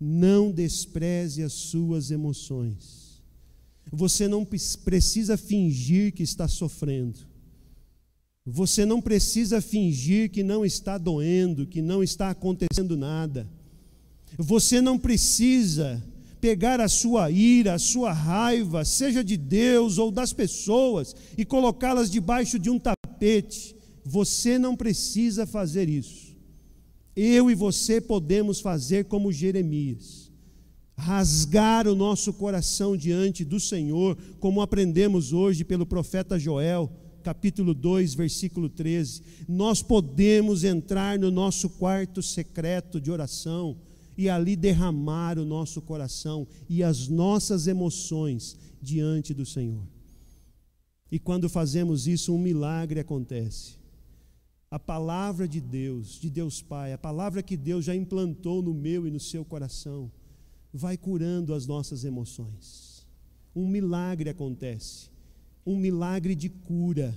não 0.00 0.50
despreze 0.50 1.42
as 1.42 1.52
suas 1.52 2.10
emoções. 2.10 3.22
Você 3.92 4.26
não 4.26 4.46
precisa 4.46 5.36
fingir 5.36 6.14
que 6.14 6.22
está 6.22 6.48
sofrendo. 6.48 7.18
Você 8.46 8.86
não 8.86 8.98
precisa 8.98 9.60
fingir 9.60 10.30
que 10.30 10.42
não 10.42 10.64
está 10.64 10.96
doendo, 10.96 11.66
que 11.66 11.82
não 11.82 12.02
está 12.02 12.30
acontecendo 12.30 12.96
nada. 12.96 13.46
Você 14.38 14.80
não 14.80 14.98
precisa 14.98 16.02
pegar 16.40 16.80
a 16.80 16.88
sua 16.88 17.30
ira, 17.30 17.74
a 17.74 17.78
sua 17.78 18.10
raiva, 18.10 18.86
seja 18.86 19.22
de 19.22 19.36
Deus 19.36 19.98
ou 19.98 20.10
das 20.10 20.32
pessoas, 20.32 21.14
e 21.36 21.44
colocá-las 21.44 22.10
debaixo 22.10 22.58
de 22.58 22.70
um 22.70 22.78
tapete. 22.78 23.76
Você 24.02 24.58
não 24.58 24.74
precisa 24.74 25.46
fazer 25.46 25.86
isso. 25.86 26.29
Eu 27.22 27.50
e 27.50 27.54
você 27.54 28.00
podemos 28.00 28.60
fazer 28.60 29.04
como 29.04 29.30
Jeremias, 29.30 30.32
rasgar 30.96 31.86
o 31.86 31.94
nosso 31.94 32.32
coração 32.32 32.96
diante 32.96 33.44
do 33.44 33.60
Senhor, 33.60 34.16
como 34.38 34.62
aprendemos 34.62 35.30
hoje 35.30 35.62
pelo 35.62 35.84
profeta 35.84 36.38
Joel 36.38 36.90
capítulo 37.22 37.74
2, 37.74 38.14
versículo 38.14 38.70
13. 38.70 39.22
Nós 39.46 39.82
podemos 39.82 40.64
entrar 40.64 41.18
no 41.18 41.30
nosso 41.30 41.68
quarto 41.68 42.22
secreto 42.22 42.98
de 42.98 43.10
oração 43.10 43.76
e 44.16 44.26
ali 44.30 44.56
derramar 44.56 45.38
o 45.38 45.44
nosso 45.44 45.82
coração 45.82 46.48
e 46.70 46.82
as 46.82 47.06
nossas 47.06 47.66
emoções 47.66 48.56
diante 48.80 49.34
do 49.34 49.44
Senhor. 49.44 49.86
E 51.12 51.18
quando 51.18 51.50
fazemos 51.50 52.06
isso, 52.06 52.34
um 52.34 52.38
milagre 52.38 52.98
acontece. 52.98 53.79
A 54.70 54.78
palavra 54.78 55.48
de 55.48 55.60
Deus, 55.60 56.20
de 56.20 56.30
Deus 56.30 56.62
Pai, 56.62 56.92
a 56.92 56.98
palavra 56.98 57.42
que 57.42 57.56
Deus 57.56 57.84
já 57.84 57.94
implantou 57.94 58.62
no 58.62 58.72
meu 58.72 59.06
e 59.06 59.10
no 59.10 59.18
seu 59.18 59.44
coração, 59.44 60.10
vai 60.72 60.96
curando 60.96 61.52
as 61.52 61.66
nossas 61.66 62.04
emoções. 62.04 63.06
Um 63.54 63.66
milagre 63.66 64.30
acontece 64.30 65.10
um 65.64 65.76
milagre 65.76 66.34
de 66.34 66.48
cura. 66.48 67.14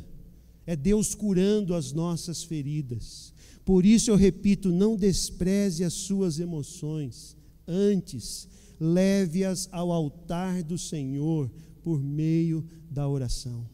É 0.65 0.75
Deus 0.75 1.13
curando 1.13 1.74
as 1.74 1.91
nossas 1.91 2.43
feridas. 2.43 3.33
Por 3.65 3.86
isso 3.86 4.10
eu 4.10 4.15
repito: 4.15 4.72
não 4.72 4.95
despreze 4.95 5.83
as 5.83 5.93
suas 5.93 6.39
emoções, 6.39 7.36
antes, 7.67 8.48
leve-as 8.79 9.67
ao 9.72 9.91
altar 9.91 10.63
do 10.63 10.77
Senhor 10.77 11.51
por 11.81 12.01
meio 12.01 12.65
da 12.89 13.07
oração. 13.07 13.67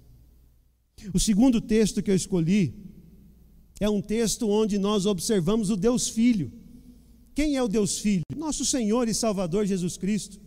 O 1.14 1.20
segundo 1.20 1.62
texto 1.62 2.02
que 2.02 2.12
eu 2.12 2.16
escolhi 2.16 2.74
é 3.80 3.90
um 3.90 4.02
texto 4.02 4.50
onde 4.50 4.78
nós 4.78 5.06
observamos 5.06 5.70
o 5.70 5.78
Deus 5.78 6.10
Filho. 6.10 6.52
Quem 7.34 7.56
é 7.56 7.64
o 7.64 7.68
Deus 7.68 8.00
Filho? 8.00 8.24
Nosso 8.36 8.66
Senhor 8.66 9.08
e 9.08 9.14
Salvador 9.14 9.66
Jesus 9.66 9.96
Cristo. 9.96 10.40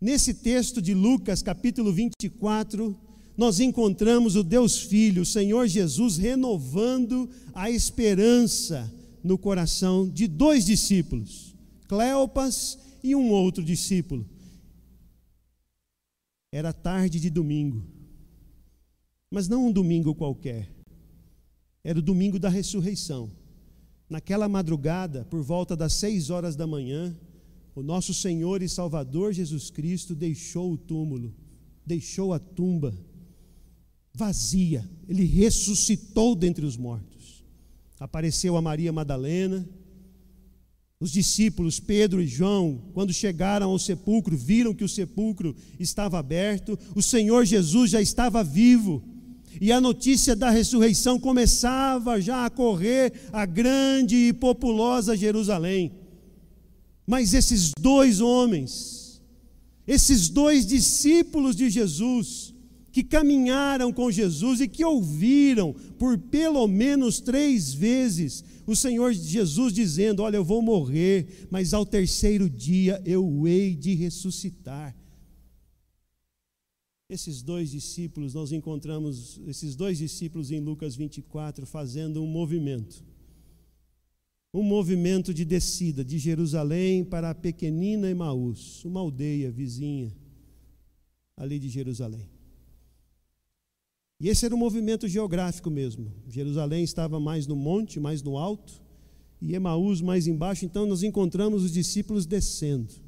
Nesse 0.00 0.32
texto 0.32 0.80
de 0.80 0.94
Lucas, 0.94 1.42
capítulo 1.42 1.92
24, 1.92 2.98
nós 3.36 3.60
encontramos 3.60 4.36
o 4.36 4.42
Deus 4.42 4.78
Filho, 4.78 5.22
o 5.22 5.26
Senhor 5.26 5.66
Jesus, 5.66 6.16
renovando 6.16 7.28
a 7.52 7.70
esperança 7.70 8.90
no 9.22 9.36
coração 9.36 10.08
de 10.08 10.26
dois 10.26 10.64
discípulos, 10.64 11.54
Cleopas 11.88 12.78
e 13.02 13.14
um 13.14 13.30
outro 13.30 13.62
discípulo. 13.62 14.26
Era 16.50 16.72
tarde 16.72 17.20
de 17.20 17.28
domingo, 17.28 17.84
mas 19.30 19.48
não 19.48 19.66
um 19.66 19.72
domingo 19.72 20.14
qualquer, 20.14 20.75
era 21.86 22.00
o 22.00 22.02
domingo 22.02 22.36
da 22.36 22.48
ressurreição. 22.48 23.30
Naquela 24.10 24.48
madrugada, 24.48 25.24
por 25.26 25.40
volta 25.40 25.76
das 25.76 25.92
seis 25.92 26.30
horas 26.30 26.56
da 26.56 26.66
manhã, 26.66 27.16
o 27.76 27.82
nosso 27.82 28.12
Senhor 28.12 28.60
e 28.60 28.68
Salvador 28.68 29.32
Jesus 29.32 29.70
Cristo 29.70 30.12
deixou 30.12 30.72
o 30.72 30.76
túmulo, 30.76 31.32
deixou 31.86 32.32
a 32.32 32.40
tumba 32.40 32.92
vazia. 34.12 34.84
Ele 35.08 35.24
ressuscitou 35.24 36.34
dentre 36.34 36.66
os 36.66 36.76
mortos. 36.76 37.44
Apareceu 38.00 38.56
a 38.56 38.62
Maria 38.62 38.92
Madalena. 38.92 39.64
Os 40.98 41.12
discípulos 41.12 41.78
Pedro 41.78 42.20
e 42.20 42.26
João, 42.26 42.82
quando 42.94 43.12
chegaram 43.12 43.70
ao 43.70 43.78
sepulcro, 43.78 44.36
viram 44.36 44.74
que 44.74 44.82
o 44.82 44.88
sepulcro 44.88 45.54
estava 45.78 46.18
aberto, 46.18 46.76
o 46.96 47.02
Senhor 47.02 47.44
Jesus 47.44 47.92
já 47.92 48.00
estava 48.00 48.42
vivo, 48.42 49.04
e 49.60 49.72
a 49.72 49.80
notícia 49.80 50.36
da 50.36 50.50
ressurreição 50.50 51.18
começava 51.18 52.20
já 52.20 52.46
a 52.46 52.50
correr 52.50 53.12
a 53.32 53.46
grande 53.46 54.16
e 54.16 54.32
populosa 54.32 55.16
Jerusalém. 55.16 55.92
Mas 57.06 57.34
esses 57.34 57.72
dois 57.78 58.20
homens, 58.20 59.22
esses 59.86 60.28
dois 60.28 60.66
discípulos 60.66 61.54
de 61.54 61.70
Jesus, 61.70 62.54
que 62.96 63.04
caminharam 63.04 63.92
com 63.92 64.10
Jesus 64.10 64.60
e 64.60 64.66
que 64.66 64.84
ouviram 64.84 65.74
por 65.98 66.16
pelo 66.16 66.66
menos 66.66 67.20
três 67.20 67.74
vezes 67.74 68.42
o 68.66 68.74
Senhor 68.74 69.12
Jesus 69.12 69.72
dizendo: 69.72 70.22
Olha, 70.22 70.36
eu 70.36 70.44
vou 70.44 70.62
morrer, 70.62 71.46
mas 71.50 71.74
ao 71.74 71.84
terceiro 71.86 72.48
dia 72.48 73.00
eu 73.04 73.46
hei 73.46 73.76
de 73.76 73.94
ressuscitar. 73.94 74.96
Esses 77.08 77.40
dois 77.40 77.70
discípulos, 77.70 78.34
nós 78.34 78.50
encontramos 78.50 79.40
esses 79.46 79.76
dois 79.76 79.98
discípulos 79.98 80.50
em 80.50 80.58
Lucas 80.58 80.96
24 80.96 81.64
fazendo 81.64 82.22
um 82.22 82.26
movimento. 82.26 83.04
Um 84.52 84.62
movimento 84.62 85.32
de 85.32 85.44
descida 85.44 86.04
de 86.04 86.18
Jerusalém 86.18 87.04
para 87.04 87.30
a 87.30 87.34
pequenina 87.34 88.10
Emaús, 88.10 88.84
uma 88.84 89.00
aldeia 89.00 89.50
vizinha 89.50 90.12
ali 91.36 91.58
de 91.58 91.68
Jerusalém. 91.68 92.28
E 94.18 94.28
esse 94.28 94.46
era 94.46 94.54
um 94.54 94.58
movimento 94.58 95.06
geográfico 95.06 95.70
mesmo. 95.70 96.10
Jerusalém 96.26 96.82
estava 96.82 97.20
mais 97.20 97.46
no 97.46 97.54
monte, 97.54 98.00
mais 98.00 98.22
no 98.22 98.38
alto, 98.38 98.82
e 99.40 99.54
Emaús 99.54 100.00
mais 100.00 100.26
embaixo, 100.26 100.64
então 100.64 100.86
nós 100.86 101.02
encontramos 101.02 101.62
os 101.62 101.72
discípulos 101.72 102.24
descendo. 102.24 103.05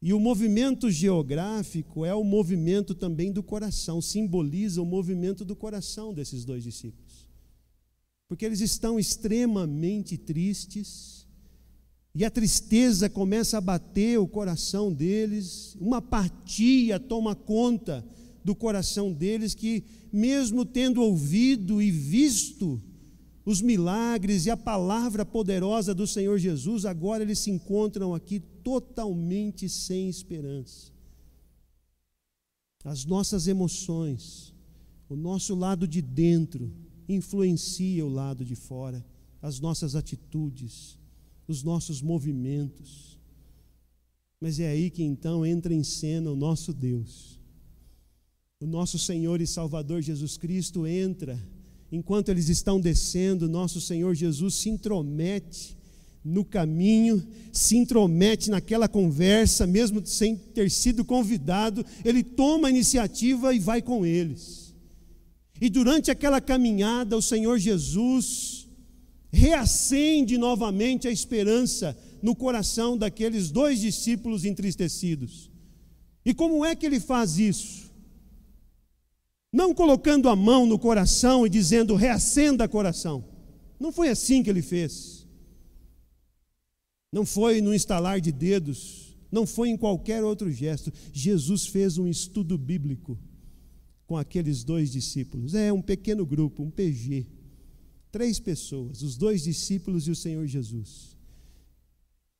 E 0.00 0.12
o 0.12 0.20
movimento 0.20 0.90
geográfico 0.90 2.04
é 2.04 2.14
o 2.14 2.22
movimento 2.22 2.94
também 2.94 3.32
do 3.32 3.42
coração, 3.42 4.00
simboliza 4.02 4.82
o 4.82 4.86
movimento 4.86 5.44
do 5.44 5.56
coração 5.56 6.12
desses 6.12 6.44
dois 6.44 6.62
discípulos. 6.62 7.26
Porque 8.28 8.44
eles 8.44 8.60
estão 8.60 8.98
extremamente 8.98 10.18
tristes, 10.18 11.26
e 12.14 12.24
a 12.24 12.30
tristeza 12.30 13.10
começa 13.10 13.58
a 13.58 13.60
bater 13.60 14.18
o 14.18 14.26
coração 14.26 14.92
deles, 14.92 15.76
uma 15.78 15.98
apatia 15.98 16.98
toma 16.98 17.34
conta 17.34 18.02
do 18.42 18.54
coração 18.54 19.12
deles 19.12 19.54
que, 19.54 19.84
mesmo 20.10 20.64
tendo 20.64 21.02
ouvido 21.02 21.82
e 21.82 21.90
visto 21.90 22.82
os 23.44 23.60
milagres 23.60 24.46
e 24.46 24.50
a 24.50 24.56
palavra 24.56 25.26
poderosa 25.26 25.94
do 25.94 26.06
Senhor 26.06 26.38
Jesus, 26.38 26.86
agora 26.86 27.22
eles 27.22 27.38
se 27.38 27.50
encontram 27.50 28.14
aqui 28.14 28.42
totalmente 28.66 29.68
sem 29.68 30.08
esperança. 30.08 30.90
As 32.84 33.04
nossas 33.04 33.46
emoções, 33.46 34.52
o 35.08 35.14
nosso 35.14 35.54
lado 35.54 35.86
de 35.86 36.02
dentro, 36.02 36.72
influencia 37.08 38.04
o 38.04 38.08
lado 38.08 38.44
de 38.44 38.56
fora, 38.56 39.06
as 39.40 39.60
nossas 39.60 39.94
atitudes, 39.94 40.98
os 41.46 41.62
nossos 41.62 42.02
movimentos. 42.02 43.20
Mas 44.40 44.58
é 44.58 44.66
aí 44.66 44.90
que 44.90 45.04
então 45.04 45.46
entra 45.46 45.72
em 45.72 45.84
cena 45.84 46.32
o 46.32 46.36
nosso 46.36 46.72
Deus 46.72 47.36
o 48.58 48.66
nosso 48.66 48.98
Senhor 48.98 49.40
e 49.40 49.46
Salvador 49.46 50.00
Jesus 50.00 50.38
Cristo 50.38 50.86
entra, 50.86 51.38
enquanto 51.92 52.30
eles 52.30 52.48
estão 52.48 52.80
descendo, 52.80 53.48
nosso 53.48 53.80
Senhor 53.80 54.14
Jesus 54.14 54.54
se 54.54 54.70
intromete 54.70 55.76
no 56.26 56.44
caminho, 56.44 57.24
se 57.52 57.76
intromete 57.76 58.50
naquela 58.50 58.88
conversa, 58.88 59.66
mesmo 59.66 60.04
sem 60.04 60.34
ter 60.34 60.68
sido 60.70 61.04
convidado, 61.04 61.86
ele 62.04 62.24
toma 62.24 62.66
a 62.66 62.70
iniciativa 62.70 63.54
e 63.54 63.60
vai 63.60 63.80
com 63.80 64.04
eles. 64.04 64.74
E 65.60 65.70
durante 65.70 66.10
aquela 66.10 66.40
caminhada, 66.40 67.16
o 67.16 67.22
Senhor 67.22 67.58
Jesus 67.58 68.68
reacende 69.30 70.36
novamente 70.36 71.06
a 71.06 71.10
esperança 71.10 71.96
no 72.20 72.34
coração 72.34 72.98
daqueles 72.98 73.50
dois 73.50 73.80
discípulos 73.80 74.44
entristecidos. 74.44 75.50
E 76.24 76.34
como 76.34 76.64
é 76.64 76.74
que 76.74 76.84
ele 76.84 76.98
faz 76.98 77.38
isso? 77.38 77.86
Não 79.52 79.72
colocando 79.72 80.28
a 80.28 80.34
mão 80.34 80.66
no 80.66 80.78
coração 80.78 81.46
e 81.46 81.50
dizendo 81.50 81.94
reacenda 81.94 82.68
coração. 82.68 83.24
Não 83.78 83.92
foi 83.92 84.08
assim 84.08 84.42
que 84.42 84.50
ele 84.50 84.62
fez. 84.62 85.15
Não 87.12 87.24
foi 87.24 87.60
no 87.60 87.74
instalar 87.74 88.20
de 88.20 88.32
dedos, 88.32 89.16
não 89.30 89.46
foi 89.46 89.70
em 89.70 89.76
qualquer 89.76 90.24
outro 90.24 90.50
gesto. 90.50 90.92
Jesus 91.12 91.66
fez 91.66 91.98
um 91.98 92.08
estudo 92.08 92.56
bíblico 92.58 93.18
com 94.06 94.16
aqueles 94.16 94.64
dois 94.64 94.90
discípulos. 94.90 95.54
É 95.54 95.72
um 95.72 95.82
pequeno 95.82 96.24
grupo, 96.24 96.62
um 96.62 96.70
PG. 96.70 97.26
Três 98.12 98.38
pessoas, 98.38 99.02
os 99.02 99.16
dois 99.16 99.42
discípulos 99.42 100.06
e 100.06 100.10
o 100.10 100.16
Senhor 100.16 100.46
Jesus. 100.46 101.16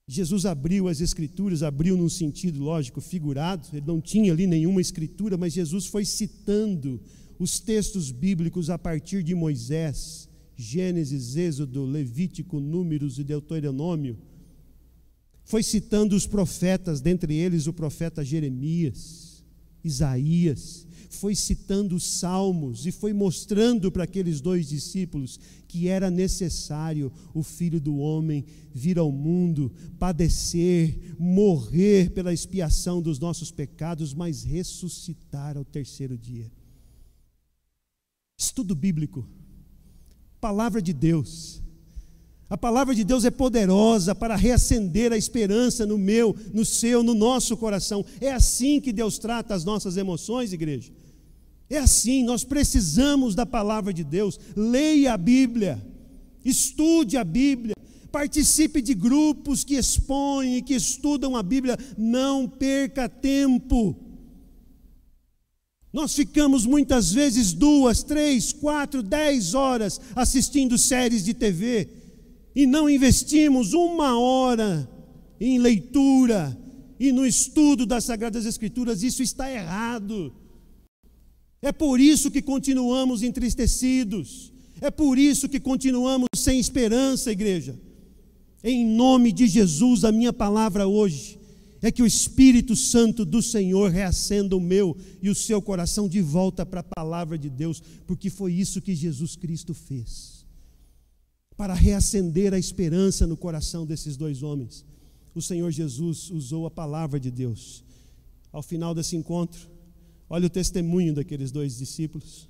Jesus 0.08 0.46
abriu 0.46 0.86
as 0.86 1.00
escrituras, 1.00 1.64
abriu 1.64 1.96
num 1.96 2.08
sentido 2.08 2.62
lógico, 2.62 3.00
figurado, 3.00 3.66
ele 3.72 3.84
não 3.84 4.00
tinha 4.00 4.32
ali 4.32 4.46
nenhuma 4.46 4.80
escritura, 4.80 5.36
mas 5.36 5.52
Jesus 5.52 5.86
foi 5.86 6.04
citando 6.04 7.00
os 7.38 7.58
textos 7.58 8.12
bíblicos 8.12 8.70
a 8.70 8.78
partir 8.78 9.24
de 9.24 9.34
Moisés, 9.34 10.28
Gênesis, 10.56 11.36
Êxodo, 11.36 11.84
Levítico, 11.84 12.60
Números 12.60 13.18
e 13.18 13.24
Deuteronômio. 13.24 14.16
Foi 15.46 15.62
citando 15.62 16.16
os 16.16 16.26
profetas, 16.26 17.00
dentre 17.00 17.32
eles 17.32 17.68
o 17.68 17.72
profeta 17.72 18.24
Jeremias, 18.24 19.44
Isaías, 19.82 20.84
foi 21.08 21.36
citando 21.36 21.94
os 21.94 22.04
salmos 22.04 22.84
e 22.84 22.90
foi 22.90 23.12
mostrando 23.12 23.90
para 23.92 24.02
aqueles 24.02 24.40
dois 24.40 24.68
discípulos 24.68 25.38
que 25.68 25.86
era 25.86 26.10
necessário 26.10 27.12
o 27.32 27.44
filho 27.44 27.80
do 27.80 27.96
homem 27.96 28.44
vir 28.74 28.98
ao 28.98 29.12
mundo, 29.12 29.72
padecer, 30.00 31.14
morrer 31.16 32.10
pela 32.10 32.34
expiação 32.34 33.00
dos 33.00 33.20
nossos 33.20 33.52
pecados, 33.52 34.12
mas 34.12 34.42
ressuscitar 34.42 35.56
ao 35.56 35.64
terceiro 35.64 36.18
dia. 36.18 36.50
Estudo 38.36 38.74
bíblico, 38.74 39.24
palavra 40.40 40.82
de 40.82 40.92
Deus. 40.92 41.62
A 42.48 42.56
palavra 42.56 42.94
de 42.94 43.02
Deus 43.02 43.24
é 43.24 43.30
poderosa 43.30 44.14
para 44.14 44.36
reacender 44.36 45.12
a 45.12 45.16
esperança 45.16 45.84
no 45.84 45.98
meu, 45.98 46.34
no 46.54 46.64
seu, 46.64 47.02
no 47.02 47.12
nosso 47.12 47.56
coração. 47.56 48.04
É 48.20 48.30
assim 48.30 48.80
que 48.80 48.92
Deus 48.92 49.18
trata 49.18 49.52
as 49.52 49.64
nossas 49.64 49.96
emoções, 49.96 50.52
igreja. 50.52 50.92
É 51.68 51.78
assim, 51.78 52.22
nós 52.22 52.44
precisamos 52.44 53.34
da 53.34 53.44
palavra 53.44 53.92
de 53.92 54.04
Deus. 54.04 54.38
Leia 54.54 55.14
a 55.14 55.16
Bíblia, 55.16 55.84
estude 56.44 57.16
a 57.16 57.24
Bíblia, 57.24 57.74
participe 58.12 58.80
de 58.80 58.94
grupos 58.94 59.64
que 59.64 59.74
expõem 59.74 60.56
e 60.56 60.62
que 60.62 60.74
estudam 60.74 61.34
a 61.34 61.42
Bíblia. 61.42 61.76
Não 61.98 62.48
perca 62.48 63.08
tempo. 63.08 63.96
Nós 65.92 66.14
ficamos 66.14 66.64
muitas 66.64 67.12
vezes 67.12 67.52
duas, 67.52 68.04
três, 68.04 68.52
quatro, 68.52 69.02
dez 69.02 69.52
horas 69.54 70.00
assistindo 70.14 70.78
séries 70.78 71.24
de 71.24 71.34
TV 71.34 71.95
e 72.56 72.66
não 72.66 72.88
investimos 72.88 73.74
uma 73.74 74.18
hora 74.18 74.90
em 75.38 75.58
leitura 75.58 76.58
e 76.98 77.12
no 77.12 77.26
estudo 77.26 77.84
das 77.84 78.04
Sagradas 78.04 78.46
Escrituras. 78.46 79.02
Isso 79.02 79.22
está 79.22 79.52
errado. 79.52 80.32
É 81.60 81.70
por 81.70 82.00
isso 82.00 82.30
que 82.30 82.40
continuamos 82.40 83.22
entristecidos. 83.22 84.54
É 84.80 84.90
por 84.90 85.18
isso 85.18 85.50
que 85.50 85.60
continuamos 85.60 86.28
sem 86.34 86.58
esperança, 86.58 87.30
igreja. 87.30 87.78
Em 88.64 88.86
nome 88.86 89.32
de 89.32 89.46
Jesus, 89.46 90.02
a 90.02 90.10
minha 90.10 90.32
palavra 90.32 90.86
hoje 90.86 91.38
é 91.82 91.92
que 91.92 92.02
o 92.02 92.06
Espírito 92.06 92.74
Santo 92.74 93.26
do 93.26 93.42
Senhor 93.42 93.90
reacenda 93.90 94.56
o 94.56 94.60
meu 94.60 94.96
e 95.22 95.28
o 95.28 95.34
seu 95.34 95.60
coração 95.60 96.08
de 96.08 96.22
volta 96.22 96.64
para 96.64 96.80
a 96.80 96.82
palavra 96.96 97.36
de 97.36 97.50
Deus, 97.50 97.82
porque 98.06 98.30
foi 98.30 98.54
isso 98.54 98.80
que 98.80 98.94
Jesus 98.94 99.36
Cristo 99.36 99.74
fez. 99.74 100.35
Para 101.56 101.74
reacender 101.74 102.52
a 102.52 102.58
esperança 102.58 103.26
no 103.26 103.36
coração 103.36 103.86
desses 103.86 104.16
dois 104.16 104.42
homens, 104.42 104.84
o 105.34 105.40
Senhor 105.40 105.70
Jesus 105.70 106.30
usou 106.30 106.66
a 106.66 106.70
palavra 106.70 107.18
de 107.18 107.30
Deus. 107.30 107.82
Ao 108.52 108.62
final 108.62 108.94
desse 108.94 109.16
encontro, 109.16 109.68
Olha 110.28 110.46
o 110.46 110.50
testemunho 110.50 111.14
daqueles 111.14 111.52
dois 111.52 111.78
discípulos. 111.78 112.48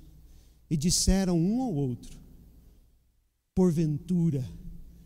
E 0.69 0.75
disseram 0.75 1.39
um 1.39 1.61
ao 1.61 1.73
outro: 1.73 2.17
Porventura, 3.55 4.43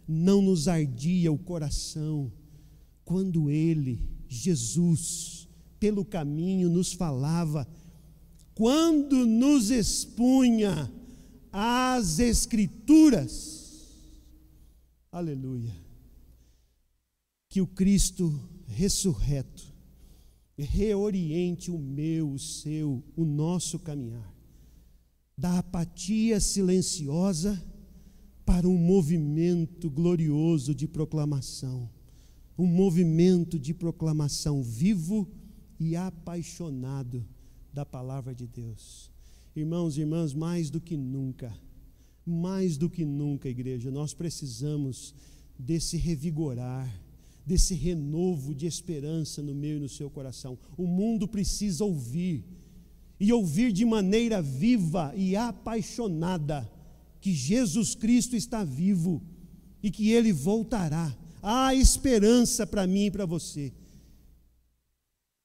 não 0.07 0.41
nos 0.41 0.67
ardia 0.67 1.31
o 1.31 1.37
coração 1.37 2.31
quando 3.03 3.49
ele, 3.49 3.99
Jesus, 4.27 5.47
pelo 5.79 6.05
caminho 6.05 6.69
nos 6.69 6.93
falava, 6.93 7.67
quando 8.55 9.25
nos 9.25 9.69
expunha 9.69 10.91
as 11.51 12.19
Escrituras. 12.19 13.60
Aleluia. 15.11 15.75
Que 17.49 17.59
o 17.59 17.67
Cristo 17.67 18.31
ressurreto 18.65 19.71
reoriente 20.57 21.71
o 21.71 21.77
meu, 21.77 22.31
o 22.31 22.39
seu, 22.39 23.03
o 23.15 23.25
nosso 23.25 23.79
caminhar. 23.79 24.33
Da 25.37 25.59
apatia 25.59 26.39
silenciosa 26.39 27.61
para 28.45 28.67
um 28.67 28.77
movimento 28.77 29.89
glorioso 29.89 30.73
de 30.73 30.87
proclamação. 30.87 31.89
Um 32.57 32.67
movimento 32.67 33.57
de 33.57 33.73
proclamação 33.73 34.61
vivo 34.61 35.27
e 35.79 35.95
apaixonado 35.95 37.25
da 37.73 37.85
palavra 37.85 38.35
de 38.35 38.45
Deus. 38.45 39.09
Irmãos 39.55 39.97
e 39.97 40.01
irmãs, 40.01 40.33
mais 40.33 40.69
do 40.69 40.79
que 40.79 40.95
nunca, 40.95 41.57
mais 42.31 42.77
do 42.77 42.89
que 42.89 43.05
nunca, 43.05 43.49
igreja, 43.49 43.91
nós 43.91 44.13
precisamos 44.13 45.13
desse 45.57 45.97
revigorar, 45.97 46.91
desse 47.45 47.73
renovo 47.75 48.55
de 48.55 48.65
esperança 48.65 49.41
no 49.41 49.53
meu 49.53 49.77
e 49.77 49.79
no 49.79 49.89
seu 49.89 50.09
coração. 50.09 50.57
O 50.77 50.87
mundo 50.87 51.27
precisa 51.27 51.83
ouvir, 51.83 52.43
e 53.19 53.31
ouvir 53.31 53.71
de 53.71 53.85
maneira 53.85 54.41
viva 54.41 55.13
e 55.15 55.35
apaixonada, 55.35 56.67
que 57.19 57.31
Jesus 57.31 57.93
Cristo 57.93 58.35
está 58.35 58.63
vivo 58.63 59.21
e 59.83 59.91
que 59.91 60.09
ele 60.09 60.33
voltará. 60.33 61.15
Há 61.39 61.75
esperança 61.75 62.65
para 62.65 62.87
mim 62.87 63.05
e 63.05 63.11
para 63.11 63.27
você. 63.27 63.71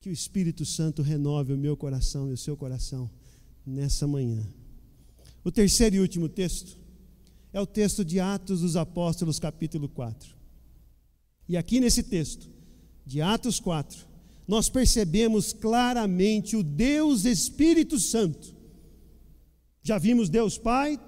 Que 0.00 0.08
o 0.08 0.12
Espírito 0.12 0.64
Santo 0.64 1.02
renove 1.02 1.52
o 1.52 1.58
meu 1.58 1.76
coração 1.76 2.30
e 2.30 2.32
o 2.32 2.38
seu 2.38 2.56
coração 2.56 3.10
nessa 3.66 4.06
manhã. 4.06 4.46
O 5.46 5.52
terceiro 5.52 5.94
e 5.94 6.00
último 6.00 6.28
texto 6.28 6.76
é 7.52 7.60
o 7.60 7.66
texto 7.66 8.04
de 8.04 8.18
Atos 8.18 8.62
dos 8.62 8.74
Apóstolos, 8.74 9.38
capítulo 9.38 9.88
4. 9.88 10.34
E 11.48 11.56
aqui 11.56 11.78
nesse 11.78 12.02
texto, 12.02 12.48
de 13.06 13.22
Atos 13.22 13.60
4, 13.60 13.96
nós 14.48 14.68
percebemos 14.68 15.52
claramente 15.52 16.56
o 16.56 16.64
Deus 16.64 17.24
Espírito 17.24 17.96
Santo. 17.96 18.56
Já 19.84 19.98
vimos 19.98 20.28
Deus 20.28 20.58
Pai 20.58 20.98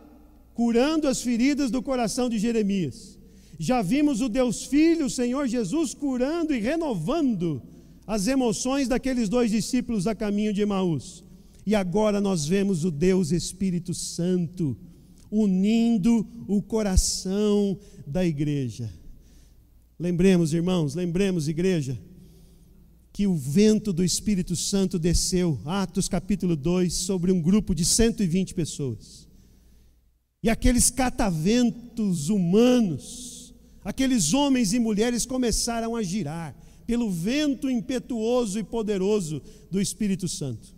curando 0.55 1.09
as 1.09 1.21
feridas 1.21 1.69
do 1.69 1.83
coração 1.83 2.31
de 2.31 2.39
Jeremias. 2.39 3.19
Já 3.59 3.83
vimos 3.83 4.21
o 4.21 4.29
Deus 4.29 4.65
Filho, 4.67 5.07
o 5.07 5.11
Senhor 5.11 5.49
Jesus, 5.49 5.95
curando 5.95 6.55
e 6.55 6.61
renovando 6.61 7.61
as 8.07 8.29
emoções 8.29 8.87
daqueles 8.87 9.29
dois 9.29 9.51
discípulos 9.51 10.07
a 10.07 10.15
caminho 10.15 10.53
de 10.53 10.61
Emaús. 10.61 11.25
E 11.69 11.75
agora 11.75 12.19
nós 12.19 12.47
vemos 12.47 12.83
o 12.83 12.91
Deus 12.91 13.31
Espírito 13.31 13.93
Santo 13.93 14.75
unindo 15.31 16.27
o 16.47 16.63
coração 16.63 17.79
da 18.07 18.25
igreja. 18.25 18.91
Lembremos, 19.99 20.55
irmãos, 20.55 20.95
lembremos, 20.95 21.47
igreja, 21.47 22.01
que 23.13 23.27
o 23.27 23.37
vento 23.37 23.93
do 23.93 24.03
Espírito 24.03 24.57
Santo 24.57 24.99
desceu, 24.99 25.61
Atos 25.67 26.09
capítulo 26.09 26.57
2, 26.57 26.91
sobre 26.91 27.31
um 27.31 27.43
grupo 27.43 27.75
de 27.75 27.85
120 27.85 28.55
pessoas. 28.55 29.29
E 30.43 30.49
aqueles 30.49 30.89
cataventos 30.89 32.31
humanos, 32.31 33.55
aqueles 33.85 34.33
homens 34.33 34.73
e 34.73 34.79
mulheres 34.79 35.27
começaram 35.27 35.95
a 35.95 36.03
girar 36.03 36.57
pelo 36.87 37.11
vento 37.11 37.69
impetuoso 37.69 38.59
e 38.59 38.65
poderoso 38.65 39.43
do 39.71 39.79
Espírito 39.79 40.27
Santo. 40.27 40.78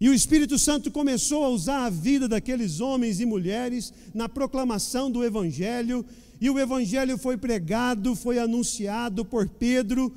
E 0.00 0.08
o 0.08 0.14
Espírito 0.14 0.58
Santo 0.58 0.90
começou 0.90 1.44
a 1.44 1.48
usar 1.48 1.86
a 1.86 1.90
vida 1.90 2.28
daqueles 2.28 2.80
homens 2.80 3.18
e 3.20 3.26
mulheres 3.26 3.92
na 4.12 4.28
proclamação 4.28 5.10
do 5.10 5.24
Evangelho, 5.24 6.04
e 6.40 6.50
o 6.50 6.58
Evangelho 6.58 7.16
foi 7.16 7.38
pregado, 7.38 8.14
foi 8.14 8.38
anunciado 8.38 9.24
por 9.24 9.48
Pedro, 9.48 10.12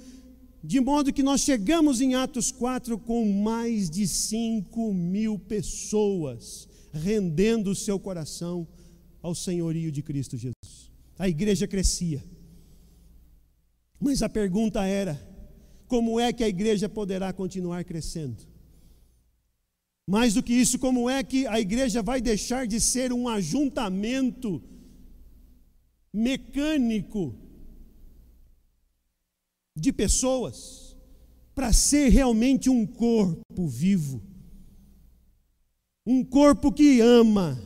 de 0.61 0.81
modo 0.81 1.13
que 1.13 1.23
nós 1.23 1.41
chegamos 1.41 2.01
em 2.01 2.15
Atos 2.15 2.51
4 2.51 2.97
com 2.99 3.31
mais 3.31 3.89
de 3.89 4.05
5 4.05 4.93
mil 4.93 5.39
pessoas 5.39 6.67
rendendo 6.91 7.71
o 7.71 7.75
seu 7.75 7.99
coração 7.99 8.67
ao 9.21 9.35
senhorio 9.35 9.91
de 9.91 10.01
Cristo 10.01 10.37
Jesus. 10.37 10.91
A 11.17 11.27
igreja 11.27 11.67
crescia. 11.67 12.23
Mas 13.99 14.21
a 14.21 14.29
pergunta 14.29 14.83
era: 14.85 15.19
como 15.87 16.19
é 16.19 16.31
que 16.31 16.43
a 16.43 16.47
igreja 16.47 16.87
poderá 16.87 17.31
continuar 17.33 17.83
crescendo? 17.83 18.48
Mais 20.09 20.33
do 20.33 20.41
que 20.41 20.53
isso, 20.53 20.79
como 20.79 21.07
é 21.07 21.23
que 21.23 21.45
a 21.45 21.59
igreja 21.59 22.01
vai 22.01 22.19
deixar 22.19 22.65
de 22.65 22.81
ser 22.81 23.13
um 23.13 23.27
ajuntamento 23.27 24.59
mecânico 26.11 27.35
de 29.77 29.93
pessoas 29.93 30.97
para 31.53 31.71
ser 31.71 32.09
realmente 32.09 32.71
um 32.71 32.87
corpo 32.87 33.67
vivo? 33.67 34.19
Um 36.03 36.23
corpo 36.23 36.71
que 36.71 36.99
ama, 37.01 37.61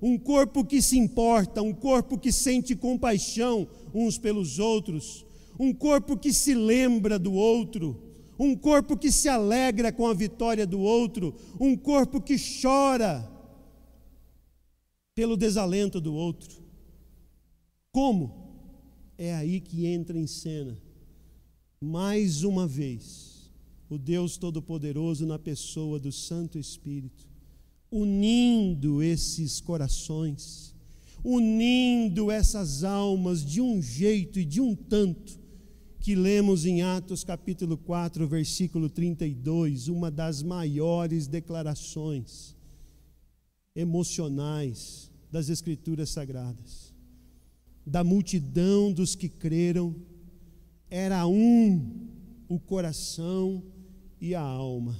um 0.00 0.16
corpo 0.16 0.64
que 0.64 0.80
se 0.80 0.96
importa, 0.96 1.60
um 1.60 1.74
corpo 1.74 2.16
que 2.16 2.30
sente 2.30 2.76
compaixão 2.76 3.66
uns 3.92 4.16
pelos 4.16 4.60
outros, 4.60 5.26
um 5.58 5.74
corpo 5.74 6.16
que 6.16 6.32
se 6.32 6.54
lembra 6.54 7.18
do 7.18 7.32
outro 7.32 8.09
um 8.40 8.56
corpo 8.56 8.96
que 8.96 9.12
se 9.12 9.28
alegra 9.28 9.92
com 9.92 10.06
a 10.06 10.14
vitória 10.14 10.66
do 10.66 10.80
outro, 10.80 11.34
um 11.60 11.76
corpo 11.76 12.22
que 12.22 12.36
chora 12.38 13.30
pelo 15.14 15.36
desalento 15.36 16.00
do 16.00 16.14
outro. 16.14 16.64
Como? 17.92 18.48
É 19.18 19.34
aí 19.34 19.60
que 19.60 19.84
entra 19.84 20.18
em 20.18 20.26
cena, 20.26 20.74
mais 21.78 22.42
uma 22.42 22.66
vez, 22.66 23.52
o 23.90 23.98
Deus 23.98 24.38
Todo-Poderoso 24.38 25.26
na 25.26 25.38
pessoa 25.38 26.00
do 26.00 26.10
Santo 26.10 26.58
Espírito, 26.58 27.28
unindo 27.92 29.02
esses 29.02 29.60
corações, 29.60 30.74
unindo 31.22 32.30
essas 32.30 32.84
almas 32.84 33.44
de 33.44 33.60
um 33.60 33.82
jeito 33.82 34.40
e 34.40 34.46
de 34.46 34.62
um 34.62 34.74
tanto 34.74 35.39
que 36.00 36.14
lemos 36.14 36.64
em 36.64 36.80
Atos 36.80 37.22
capítulo 37.22 37.76
4, 37.76 38.26
versículo 38.26 38.88
32, 38.88 39.88
uma 39.88 40.10
das 40.10 40.42
maiores 40.42 41.26
declarações 41.26 42.56
emocionais 43.76 45.10
das 45.30 45.50
Escrituras 45.50 46.08
Sagradas. 46.08 46.94
Da 47.86 48.02
multidão 48.02 48.90
dos 48.90 49.14
que 49.14 49.28
creram, 49.28 49.94
era 50.88 51.26
um 51.26 52.08
o 52.48 52.58
coração 52.58 53.62
e 54.18 54.34
a 54.34 54.40
alma. 54.40 54.96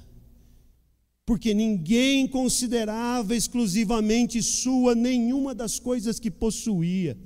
Porque 1.24 1.54
ninguém 1.54 2.28
considerava 2.28 3.34
exclusivamente 3.34 4.42
sua 4.42 4.94
nenhuma 4.94 5.54
das 5.54 5.78
coisas 5.78 6.20
que 6.20 6.30
possuía. 6.30 7.16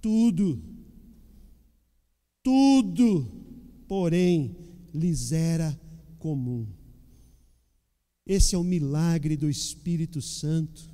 Tudo 0.00 0.69
tudo, 2.42 3.26
porém, 3.86 4.56
lhes 4.94 5.32
era 5.32 5.78
comum. 6.18 6.66
Esse 8.26 8.54
é 8.54 8.58
o 8.58 8.64
milagre 8.64 9.36
do 9.36 9.48
Espírito 9.48 10.22
Santo 10.22 10.88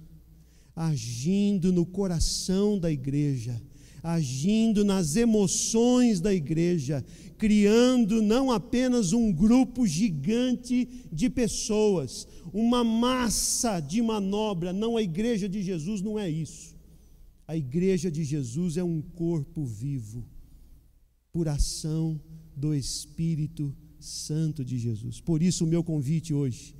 agindo 0.74 1.72
no 1.72 1.86
coração 1.86 2.78
da 2.78 2.92
igreja, 2.92 3.60
agindo 4.02 4.84
nas 4.84 5.16
emoções 5.16 6.20
da 6.20 6.34
igreja, 6.34 7.04
criando 7.38 8.20
não 8.20 8.50
apenas 8.50 9.12
um 9.12 9.32
grupo 9.32 9.86
gigante 9.86 10.86
de 11.10 11.30
pessoas, 11.30 12.28
uma 12.52 12.84
massa 12.84 13.80
de 13.80 14.02
manobra. 14.02 14.72
Não, 14.72 14.96
a 14.96 15.02
igreja 15.02 15.48
de 15.48 15.62
Jesus 15.62 16.02
não 16.02 16.18
é 16.18 16.28
isso. 16.28 16.76
A 17.48 17.56
igreja 17.56 18.10
de 18.10 18.22
Jesus 18.22 18.76
é 18.76 18.84
um 18.84 19.00
corpo 19.00 19.64
vivo 19.64 20.24
por 21.36 21.48
ação 21.48 22.18
do 22.56 22.74
Espírito 22.74 23.76
Santo 24.00 24.64
de 24.64 24.78
Jesus. 24.78 25.20
Por 25.20 25.42
isso, 25.42 25.64
o 25.64 25.66
meu 25.66 25.84
convite 25.84 26.32
hoje, 26.32 26.74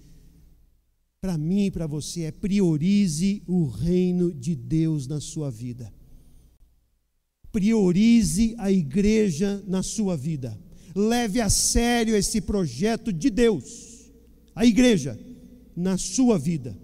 para 1.21 1.37
mim 1.37 1.67
e 1.67 1.71
para 1.71 1.87
você, 1.87 2.23
é 2.23 2.33
priorize 2.33 3.43
o 3.47 3.67
reino 3.67 4.33
de 4.33 4.57
Deus 4.57 5.07
na 5.07 5.21
sua 5.21 5.51
vida. 5.51 5.93
Priorize 7.53 8.55
a 8.57 8.73
igreja 8.73 9.63
na 9.67 9.83
sua 9.83 10.17
vida. 10.17 10.59
Leve 10.95 11.39
a 11.39 11.51
sério 11.51 12.17
esse 12.17 12.41
projeto 12.41 13.13
de 13.13 13.29
Deus, 13.29 14.11
a 14.55 14.65
igreja, 14.65 15.21
na 15.77 15.99
sua 15.99 16.39
vida. 16.39 16.75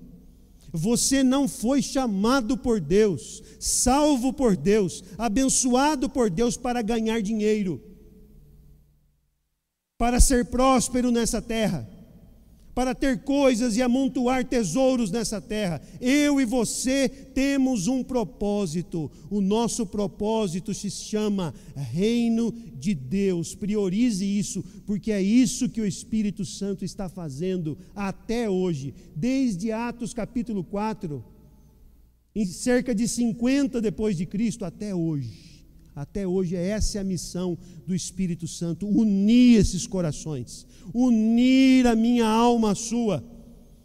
Você 0.73 1.23
não 1.23 1.47
foi 1.47 1.83
chamado 1.83 2.57
por 2.57 2.81
Deus, 2.81 3.43
salvo 3.61 4.33
por 4.33 4.57
Deus, 4.57 5.05
abençoado 5.19 6.09
por 6.09 6.31
Deus 6.31 6.57
para 6.57 6.81
ganhar 6.81 7.21
dinheiro, 7.21 7.83
para 9.99 10.19
ser 10.19 10.47
próspero 10.47 11.11
nessa 11.11 11.43
terra 11.43 12.02
para 12.75 12.95
ter 12.95 13.23
coisas 13.23 13.77
e 13.77 13.83
amontoar 13.83 14.45
tesouros 14.45 15.11
nessa 15.11 15.41
terra. 15.41 15.81
Eu 16.01 16.41
e 16.41 16.45
você 16.45 17.09
temos 17.09 17.87
um 17.87 18.03
propósito. 18.03 19.11
O 19.31 19.41
nosso 19.41 19.87
propósito 19.87 20.73
se 20.73 20.91
chama 20.91 21.55
Reino 21.77 22.53
de 22.75 22.95
Deus. 22.95 23.55
Priorize 23.55 24.25
isso, 24.25 24.65
porque 24.87 25.13
é 25.13 25.23
isso 25.23 25.69
que 25.69 25.81
o 25.81 25.87
Espírito 25.87 26.45
Santo 26.45 26.85
está 26.85 27.09
fazendo 27.09 27.77
até 27.95 28.49
hoje, 28.49 28.95
desde 29.15 29.71
Atos 29.71 30.15
capítulo 30.15 30.65
4, 30.65 31.23
em 32.35 32.47
cerca 32.47 32.95
de 32.95 33.07
50 33.07 33.81
depois 33.81 34.17
de 34.17 34.25
Cristo 34.25 34.65
até 34.65 34.95
hoje. 34.95 35.52
Até 35.95 36.27
hoje, 36.27 36.57
essa 36.57 36.99
é 36.99 37.01
a 37.01 37.05
missão 37.05 37.59
do 37.87 37.95
Espírito 37.95 38.49
Santo: 38.49 38.89
unir 38.89 39.61
esses 39.61 39.87
corações, 39.87 40.67
unir 40.93 41.87
a 41.87 41.95
minha 41.95 42.27
alma 42.27 42.73
à 42.73 42.75
sua. 42.75 43.23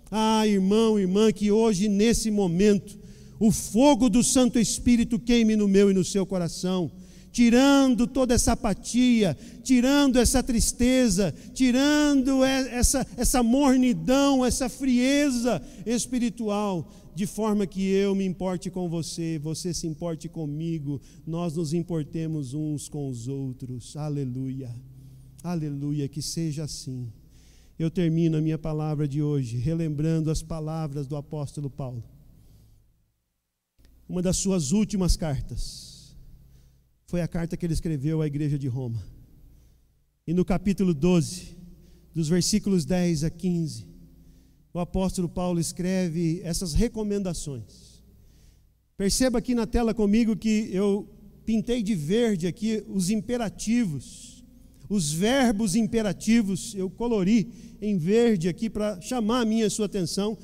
Ah, 0.10 0.48
irmão, 0.48 0.98
irmã, 0.98 1.32
que 1.34 1.52
hoje, 1.52 1.90
nesse 1.90 2.32
momento, 2.32 2.98
o 3.40 3.52
fogo 3.52 4.10
do 4.10 4.24
Santo 4.24 4.58
Espírito 4.58 5.20
queime 5.20 5.56
no 5.56 5.68
meu 5.68 5.92
e 5.92 5.94
no 5.94 6.04
seu 6.04 6.26
coração, 6.26 6.90
tirando 7.38 8.08
toda 8.08 8.34
essa 8.34 8.54
apatia, 8.54 9.38
tirando 9.64 10.18
essa 10.18 10.42
tristeza, 10.42 11.32
tirando 11.54 12.44
essa, 12.44 13.06
essa 13.16 13.44
mornidão, 13.44 14.44
essa 14.44 14.68
frieza 14.68 15.62
espiritual, 15.86 16.92
de 17.14 17.28
forma 17.28 17.68
que 17.68 17.88
eu 17.92 18.16
me 18.16 18.26
importe 18.26 18.72
com 18.72 18.90
você, 18.90 19.38
você 19.38 19.72
se 19.72 19.86
importe 19.86 20.28
comigo, 20.28 21.00
nós 21.28 21.56
nos 21.56 21.74
importemos 21.74 22.56
uns 22.56 22.90
com 22.90 23.08
os 23.08 23.28
outros. 23.28 23.96
Aleluia, 23.96 24.74
aleluia, 25.44 26.08
que 26.08 26.24
seja 26.24 26.64
assim. 26.64 27.08
Eu 27.78 27.92
termino 27.92 28.40
a 28.40 28.42
minha 28.42 28.58
palavra 28.58 29.08
de 29.08 29.22
hoje 29.22 29.58
relembrando 29.58 30.32
as 30.32 30.42
palavras 30.42 31.06
do 31.06 31.16
apóstolo 31.16 31.70
Paulo 31.70 32.04
uma 34.10 34.24
das 34.24 34.38
suas 34.38 34.72
últimas 34.72 35.18
cartas 35.18 35.97
foi 37.08 37.22
a 37.22 37.28
carta 37.28 37.56
que 37.56 37.66
ele 37.66 37.74
escreveu 37.74 38.22
à 38.22 38.28
igreja 38.28 38.60
de 38.60 38.68
Roma. 38.68 39.02
E 40.28 40.34
no 40.34 40.44
capítulo 40.44 40.94
12, 40.94 41.56
dos 42.14 42.28
versículos 42.28 42.84
10 42.84 43.24
a 43.24 43.30
15, 43.30 43.88
o 44.74 44.80
apóstolo 44.80 45.30
Paulo 45.30 45.58
escreve 45.58 46.42
essas 46.44 46.74
recomendações. 46.74 48.04
Perceba 48.98 49.40
aqui 49.40 49.56
na 49.56 49.66
tela 49.66 49.94
comigo 49.94 50.36
que 50.36 50.70
eu 50.74 51.08
pintei 51.46 51.82
de 51.82 51.96
verde 51.96 52.46
aqui 52.46 52.84
os 52.90 53.10
imperativos, 53.10 54.44
os 54.90 55.10
verbos 55.14 55.76
imperativos, 55.76 56.76
eu 56.76 56.90
colori 56.90 57.78
em 57.82 57.98
verde 57.98 58.50
aqui 58.50 58.70
para 58.70 59.00
chamar 59.00 59.42
a 59.42 59.46
minha 59.46 59.70
sua 59.70 59.86
atenção 59.86 60.38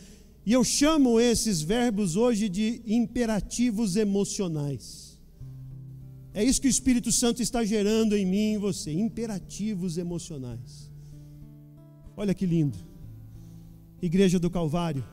e 0.45 0.53
eu 0.53 0.63
chamo 0.63 1.19
esses 1.19 1.61
verbos 1.61 2.15
hoje 2.15 2.47
de 2.47 2.81
imperativos 2.85 3.97
emocionais. 3.97 5.12
É 6.33 6.43
isso 6.43 6.61
que 6.61 6.67
o 6.67 6.69
Espírito 6.69 7.11
Santo 7.11 7.41
está 7.41 7.63
gerando 7.63 8.15
em 8.17 8.25
mim 8.25 8.53
e 8.53 8.57
você, 8.57 8.91
imperativos 8.91 9.97
emocionais. 9.97 10.91
Olha 12.17 12.33
que 12.33 12.45
lindo. 12.45 12.77
Igreja 14.01 14.39
do 14.39 14.49
Calvário, 14.49 15.05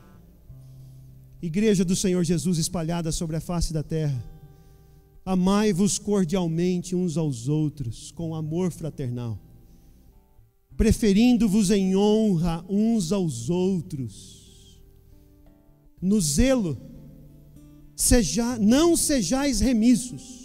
Igreja 1.41 1.83
do 1.83 1.95
Senhor 1.95 2.23
Jesus 2.23 2.57
espalhada 2.57 3.11
sobre 3.11 3.35
a 3.35 3.41
face 3.41 3.71
da 3.73 3.81
terra. 3.81 4.23
Amai-vos 5.23 5.97
cordialmente 5.97 6.95
uns 6.95 7.17
aos 7.17 7.47
outros, 7.47 8.11
com 8.11 8.35
amor 8.35 8.71
fraternal, 8.71 9.39
preferindo-vos 10.75 11.69
em 11.71 11.95
honra 11.95 12.65
uns 12.67 13.11
aos 13.11 13.49
outros 13.49 14.41
no 16.01 16.19
zelo, 16.19 16.77
seja, 17.95 18.57
não 18.57 18.97
sejais 18.97 19.59
remissos, 19.59 20.40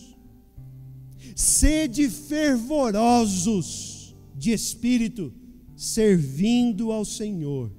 sede 1.37 2.09
fervorosos 2.09 4.16
de 4.35 4.53
espírito, 4.53 5.31
servindo 5.77 6.90
ao 6.90 7.05
Senhor. 7.05 7.70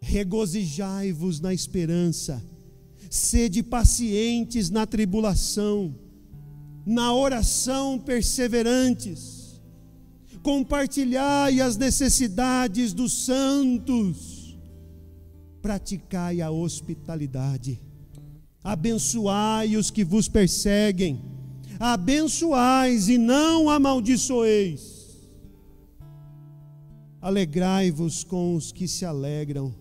Regozijai-vos 0.00 1.40
na 1.40 1.52
esperança, 1.52 2.42
sede 3.10 3.62
pacientes 3.62 4.70
na 4.70 4.86
tribulação, 4.86 5.94
na 6.86 7.12
oração 7.12 7.98
perseverantes, 7.98 9.60
compartilhai 10.42 11.60
as 11.60 11.76
necessidades 11.76 12.94
dos 12.94 13.26
santos. 13.26 14.58
Praticai 15.60 16.40
a 16.40 16.50
hospitalidade, 16.50 17.78
abençoai 18.64 19.76
os 19.76 19.90
que 19.90 20.02
vos 20.02 20.28
perseguem, 20.28 21.39
abençoais 21.80 23.08
e 23.08 23.16
não 23.16 23.70
amaldiçoeis. 23.70 25.28
Alegrai-vos 27.20 28.22
com 28.22 28.54
os 28.54 28.70
que 28.70 28.86
se 28.86 29.04
alegram 29.04 29.74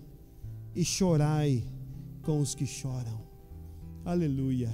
e 0.74 0.84
chorai 0.84 1.64
com 2.22 2.40
os 2.40 2.56
que 2.56 2.66
choram. 2.66 3.22
Aleluia. 4.04 4.74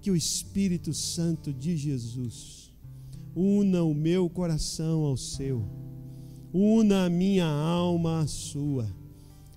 Que 0.00 0.10
o 0.10 0.16
Espírito 0.16 0.92
Santo 0.92 1.52
de 1.52 1.76
Jesus 1.76 2.68
una 3.40 3.84
o 3.84 3.94
meu 3.94 4.28
coração 4.28 5.02
ao 5.02 5.16
seu, 5.16 5.64
una 6.52 7.04
a 7.04 7.08
minha 7.08 7.46
alma 7.46 8.20
à 8.20 8.26
sua 8.26 8.88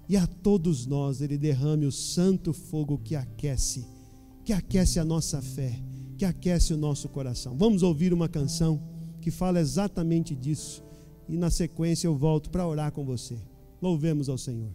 e 0.08 0.16
a 0.16 0.28
todos 0.28 0.86
nós 0.86 1.20
Ele 1.20 1.36
derrame 1.36 1.88
o 1.88 1.92
santo 1.92 2.54
fogo 2.54 3.00
que 3.00 3.16
aquece, 3.16 3.84
que 4.44 4.54
aquece 4.54 5.00
a 5.00 5.06
nossa 5.06 5.42
fé, 5.42 5.82
que 6.22 6.26
aquece 6.26 6.72
o 6.72 6.78
nosso 6.78 7.10
coração. 7.10 7.58
Vamos 7.58 7.82
ouvir 7.82 8.14
uma 8.14 8.30
canção 8.30 8.80
que 9.20 9.32
fala 9.32 9.60
exatamente 9.60 10.36
disso, 10.36 10.84
e 11.28 11.36
na 11.36 11.50
sequência 11.50 12.06
eu 12.06 12.16
volto 12.16 12.52
para 12.52 12.68
orar 12.68 12.92
com 12.92 13.04
você. 13.04 13.40
Louvemos 13.82 14.30
ao 14.30 14.38
Senhor. 14.38 14.70